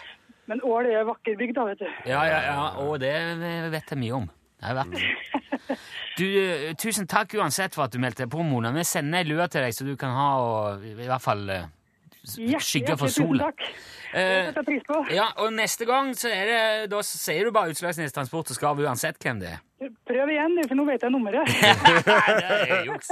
Men 0.49 0.61
Ål 0.65 0.89
er 0.89 1.05
vakker 1.05 1.37
bygd, 1.37 1.53
da, 1.55 1.65
vet 1.69 1.79
du. 1.79 1.85
ja, 2.09 2.23
ja, 2.25 2.39
ja. 2.49 2.69
Og 2.81 2.97
det 2.99 3.13
vet 3.71 3.93
jeg 3.93 3.99
mye 4.01 4.15
om. 4.17 4.25
Det 4.59 4.65
er 4.65 4.73
jeg 4.73 4.79
vært. 4.81 5.77
Du, 6.17 6.25
eh, 6.25 6.73
tusen 6.81 7.05
takk 7.07 7.31
uansett 7.37 7.75
for 7.77 7.85
at 7.85 7.93
du 7.93 7.99
meldte 8.01 8.25
deg 8.25 8.31
på, 8.33 8.41
Mona. 8.43 8.71
Vi 8.75 8.81
sender 8.83 9.21
ei 9.21 9.29
lue 9.29 9.45
til 9.47 9.61
deg, 9.63 9.71
så 9.77 9.85
du 9.87 9.93
kan 9.95 10.11
ha 10.17 10.25
og, 10.41 10.83
i 10.83 10.95
hvert 11.07 11.21
fall 11.23 11.45
eh, 11.53 11.67
skygge 12.35 12.97
for 12.97 13.07
solen. 13.07 13.39
tusen 13.39 13.45
takk. 13.45 13.59
Det 14.09 14.19
Eh, 14.19 14.45
setter 14.47 14.61
jeg 14.61 14.65
pris 14.65 14.83
på. 14.87 14.99
ja, 15.13 15.27
og 15.37 15.51
neste 15.53 15.85
gang 15.85 16.15
så 16.17 16.29
er 16.33 16.45
det 16.49 16.89
Da 16.89 17.01
sier 17.05 17.45
du 17.45 17.51
bare 17.53 17.69
Utslagsnes 17.69 18.11
Transport 18.15 18.49
og 18.49 18.55
Skarv 18.57 18.79
uansett 18.81 19.19
hvem 19.21 19.39
det 19.43 19.51
er. 19.53 19.59
Prøv 20.09 20.31
igjen, 20.33 20.55
for 20.67 20.75
nå 20.75 20.85
vet 20.87 21.01
jeg 21.05 21.11
nummeret. 21.13 21.45
det 22.09 22.45
er 22.73 22.85
juks. 22.89 23.11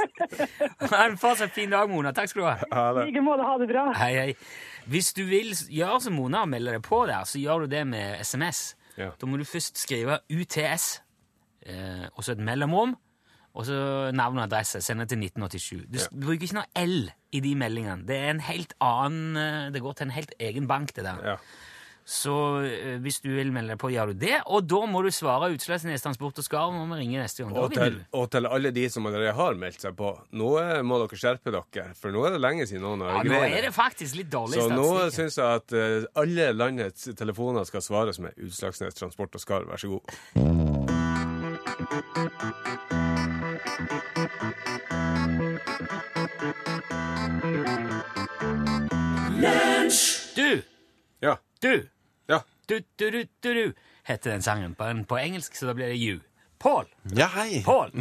Ha 0.91 1.03
en 1.05 1.17
fortsatt 1.21 1.53
fin 1.55 1.69
dag, 1.69 1.89
Mona. 1.89 2.11
Takk 2.17 2.29
skal 2.31 2.41
du 2.41 2.47
ha. 2.47 2.55
I 3.03 3.05
like 3.11 3.21
måte. 3.23 3.45
Ha 3.45 3.57
det 3.61 3.67
bra. 3.69 3.85
Hei, 3.93 4.13
hei. 4.17 4.33
Hvis 4.89 5.13
du 5.13 5.23
vil 5.29 5.53
gjøre 5.53 6.01
som 6.01 6.13
Mona 6.17 6.41
og 6.45 6.49
melde 6.49 6.73
deg 6.75 6.81
på 6.85 7.03
der, 7.07 7.23
så 7.29 7.39
gjør 7.39 7.65
du 7.67 7.67
det 7.75 7.85
med 7.87 8.19
SMS. 8.25 8.75
Ja. 8.97 9.11
Da 9.21 9.27
må 9.29 9.37
du 9.37 9.45
først 9.45 9.77
skrive 9.77 10.19
UTS, 10.33 11.01
eh, 11.67 12.07
og 12.15 12.23
så 12.25 12.31
et 12.33 12.39
mellomrom, 12.41 12.95
og 13.53 13.65
så 13.69 14.11
navn 14.15 14.37
og 14.41 14.47
adresse. 14.49 14.81
Sende 14.81 15.05
til 15.05 15.19
1987. 15.21 15.85
Du 15.93 15.99
s- 16.01 16.09
bruker 16.09 16.41
ikke 16.49 16.57
noe 16.57 16.85
L 16.85 17.11
i 17.31 17.41
de 17.43 17.55
meldingene. 17.59 18.05
Det 18.07 18.17
er 18.17 18.29
en 18.33 18.43
helt 18.47 18.75
annen 18.83 19.39
eh, 19.39 19.71
Det 19.75 19.81
går 19.83 19.97
til 19.97 20.07
en 20.07 20.15
helt 20.15 20.33
egen 20.39 20.67
bank, 20.69 20.95
det 20.95 21.03
der. 21.07 21.33
Ja. 21.33 21.37
Så 22.07 22.63
eh, 22.63 22.95
hvis 23.03 23.19
du 23.19 23.27
vil 23.35 23.51
melde 23.51 23.73
deg 23.73 23.79
på, 23.81 23.89
gjør 23.91 24.13
du 24.13 24.21
det. 24.21 24.37
Og 24.47 24.63
da 24.63 24.79
må 24.87 25.01
du 25.03 25.09
svare 25.11 25.49
Utslagsnes 25.51 26.05
Transport 26.05 26.39
og 26.39 26.45
Skarv 26.45 26.71
når 26.71 26.87
vi 26.93 26.99
ringer 27.01 27.25
neste 27.25 27.43
gang. 27.43 27.51
Og 27.59 27.73
til, 27.75 27.97
og 28.15 28.29
til 28.31 28.47
alle 28.47 28.71
de 28.71 28.85
som 28.93 29.09
allerede 29.09 29.33
har 29.35 29.59
meldt 29.59 29.83
seg 29.83 29.97
på, 29.99 30.13
nå 30.39 30.51
må 30.87 31.01
dere 31.03 31.19
skjerpe 31.19 31.51
dere, 31.51 31.89
for 31.99 32.15
nå 32.15 32.23
er 32.29 32.37
det 32.37 32.41
lenge 32.45 32.63
siden 32.69 32.83
noen 32.87 33.03
har 33.03 33.19
Ja, 33.19 33.23
nå 33.27 33.41
er 33.43 33.67
det 33.67 33.73
faktisk 33.75 34.21
litt 34.21 34.31
dårlig 34.31 34.55
Så 34.55 34.71
nå 34.71 34.87
syns 35.11 35.35
jeg 35.41 35.47
at 35.59 35.75
eh, 35.75 36.07
alle 36.23 36.45
landets 36.55 37.11
telefoner 37.11 37.67
skal 37.67 37.83
svares 37.83 38.23
med 38.23 38.31
Utslagsnes 38.39 38.95
Transport 38.95 39.35
og 39.35 39.43
Skarv. 39.43 39.67
Vær 39.67 39.83
så 39.83 39.91
god. 39.97 40.07
Du! 51.61 51.89
Ja. 52.27 52.41
Du, 52.67 52.79
du, 52.95 53.11
du, 53.11 53.23
du, 53.41 53.53
du, 53.53 53.73
heter 54.03 54.31
den 54.31 54.41
sangen. 54.45 54.75
På, 54.75 54.83
en, 54.83 55.05
på 55.05 55.17
engelsk 55.19 55.55
så 55.55 55.65
da 55.69 55.73
blir 55.77 55.87
det 55.93 55.97
you. 55.97 56.19
Paul! 56.59 56.85
Ja, 57.15 57.27
hei! 57.35 57.61
Paul! 57.65 57.91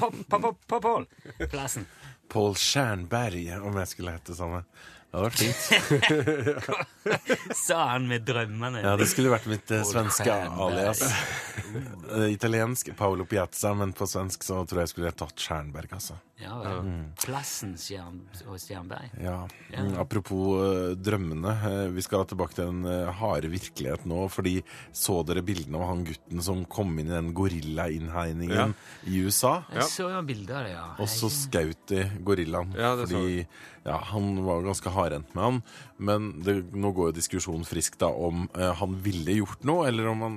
Pa- 0.00 0.10
pa- 0.30 0.38
pa- 0.40 0.54
pa- 0.66 0.80
Paul! 0.80 1.06
Plassen. 1.50 1.86
Paul 2.28 2.54
Stjernberg, 2.60 3.48
om 3.64 3.76
jeg 3.80 3.88
skulle 3.90 4.12
hete 4.14 4.34
sånn. 4.36 4.60
Det 5.08 5.16
hadde 5.16 5.24
vært 5.24 5.40
fint. 5.40 5.62
Sa 7.56 7.78
han 7.94 8.04
med 8.10 8.26
drømmene. 8.28 8.82
Ja, 8.84 8.92
det 9.00 9.06
skulle 9.08 9.32
vært 9.32 9.46
mitt 9.48 9.70
eh, 9.72 9.84
svenske 9.88 10.34
alias. 10.48 11.04
Eh, 12.08 12.30
Italiensk 12.32 12.88
Paolo 12.96 13.26
Piazza, 13.28 13.74
men 13.76 13.90
på 13.92 14.06
svensk 14.08 14.44
så 14.46 14.62
tror 14.64 14.78
jeg 14.80 14.86
jeg 14.86 14.92
skulle 14.94 15.10
tatt 15.20 15.42
Stjernberg, 15.42 15.90
altså. 15.98 16.14
Ja, 16.38 16.54
vel. 16.62 16.90
Plassen 17.18 17.72
Stjern, 17.80 18.20
og 18.46 18.58
Stjernberg. 18.62 19.10
Ja. 19.18 19.40
Ja. 19.72 19.82
Mm, 19.82 19.96
Apropos 19.98 20.60
uh, 20.60 20.92
drømmene. 20.94 21.54
Uh, 21.64 21.88
vi 21.96 22.04
skal 22.06 22.26
tilbake 22.30 22.54
til 22.54 22.70
den 22.70 22.86
uh, 22.86 23.10
harde 23.18 23.50
virkelighet 23.50 24.06
nå. 24.08 24.20
Fordi 24.30 24.58
så 24.94 25.20
dere 25.26 25.42
bildene 25.46 25.80
av 25.80 25.88
han 25.90 26.04
gutten 26.06 26.44
som 26.44 26.62
kom 26.70 26.94
inn 26.98 27.10
i 27.10 27.16
den 27.16 27.32
gorillainnhegningen 27.36 28.76
i 29.10 29.24
USA? 29.26 29.58
Jeg 29.74 29.90
så 29.90 30.12
jo 30.12 30.22
bilder 30.28 30.60
av 30.60 30.68
det, 30.68 30.76
ja. 30.76 30.86
Og 31.02 31.10
så 31.10 31.32
skjøt 31.34 31.84
de 31.90 32.06
gorillaen. 32.22 32.74
Ja, 32.78 32.94
fordi 33.02 33.42
ja, 33.88 33.98
han 34.12 34.44
var 34.44 34.62
ganske 34.62 34.90
hardhendt 34.92 35.34
med 35.34 35.44
han. 35.44 35.60
Men 35.96 36.28
det, 36.44 36.58
nå 36.76 36.92
går 36.94 37.10
jo 37.10 37.18
diskusjonen 37.18 37.66
frisk 37.66 37.98
da 38.00 38.10
om 38.12 38.46
eh, 38.54 38.72
han 38.78 38.98
ville 39.04 39.38
gjort 39.40 39.64
noe, 39.68 39.88
eller 39.88 40.10
om 40.10 40.24
han 40.26 40.36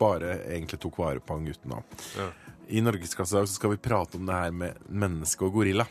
bare 0.00 0.38
egentlig 0.48 0.80
tok 0.82 0.98
vare 1.02 1.22
på 1.22 1.36
han 1.36 1.46
gutten. 1.50 1.76
da. 1.76 2.00
Ja. 2.18 2.30
I 2.72 2.80
Norgesklasse 2.80 3.36
i 3.36 3.38
dag 3.38 3.48
så 3.48 3.54
skal 3.54 3.70
vi 3.70 3.76
prate 3.76 4.16
om 4.16 4.24
det 4.26 4.32
her 4.32 4.54
med 4.56 4.78
menneske 4.88 5.44
og 5.44 5.58
gorilla. 5.58 5.84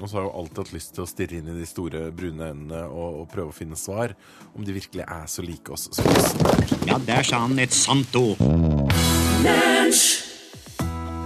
Og 0.00 0.08
så 0.08 0.16
har 0.16 0.22
jeg 0.22 0.30
jo 0.30 0.38
alltid 0.40 0.60
hatt 0.62 0.72
lyst 0.72 0.94
til 0.96 1.04
å 1.04 1.10
stirre 1.10 1.36
inn 1.36 1.50
i 1.52 1.58
de 1.58 1.66
store 1.68 2.06
brune 2.16 2.48
øynene 2.48 2.80
og, 2.88 3.18
og 3.20 3.28
prøve 3.34 3.52
å 3.52 3.56
finne 3.56 3.76
svar. 3.76 4.16
Om 4.56 4.64
de 4.64 4.78
virkelig 4.78 5.04
er 5.04 5.28
så 5.28 5.44
like 5.44 5.76
oss 5.76 5.90
som 5.92 6.08
oss. 6.08 6.32
Ja, 6.88 6.96
der 7.04 7.28
sa 7.28 7.44
han 7.44 7.60
et 7.60 7.76
sant 7.76 8.16
ord. 8.16 8.40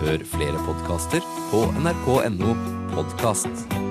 Hør 0.03 0.29
flere 0.35 0.67
podkaster 0.67 1.35
på 1.55 1.67
nrk.no 1.87 2.59
podkast. 2.97 3.86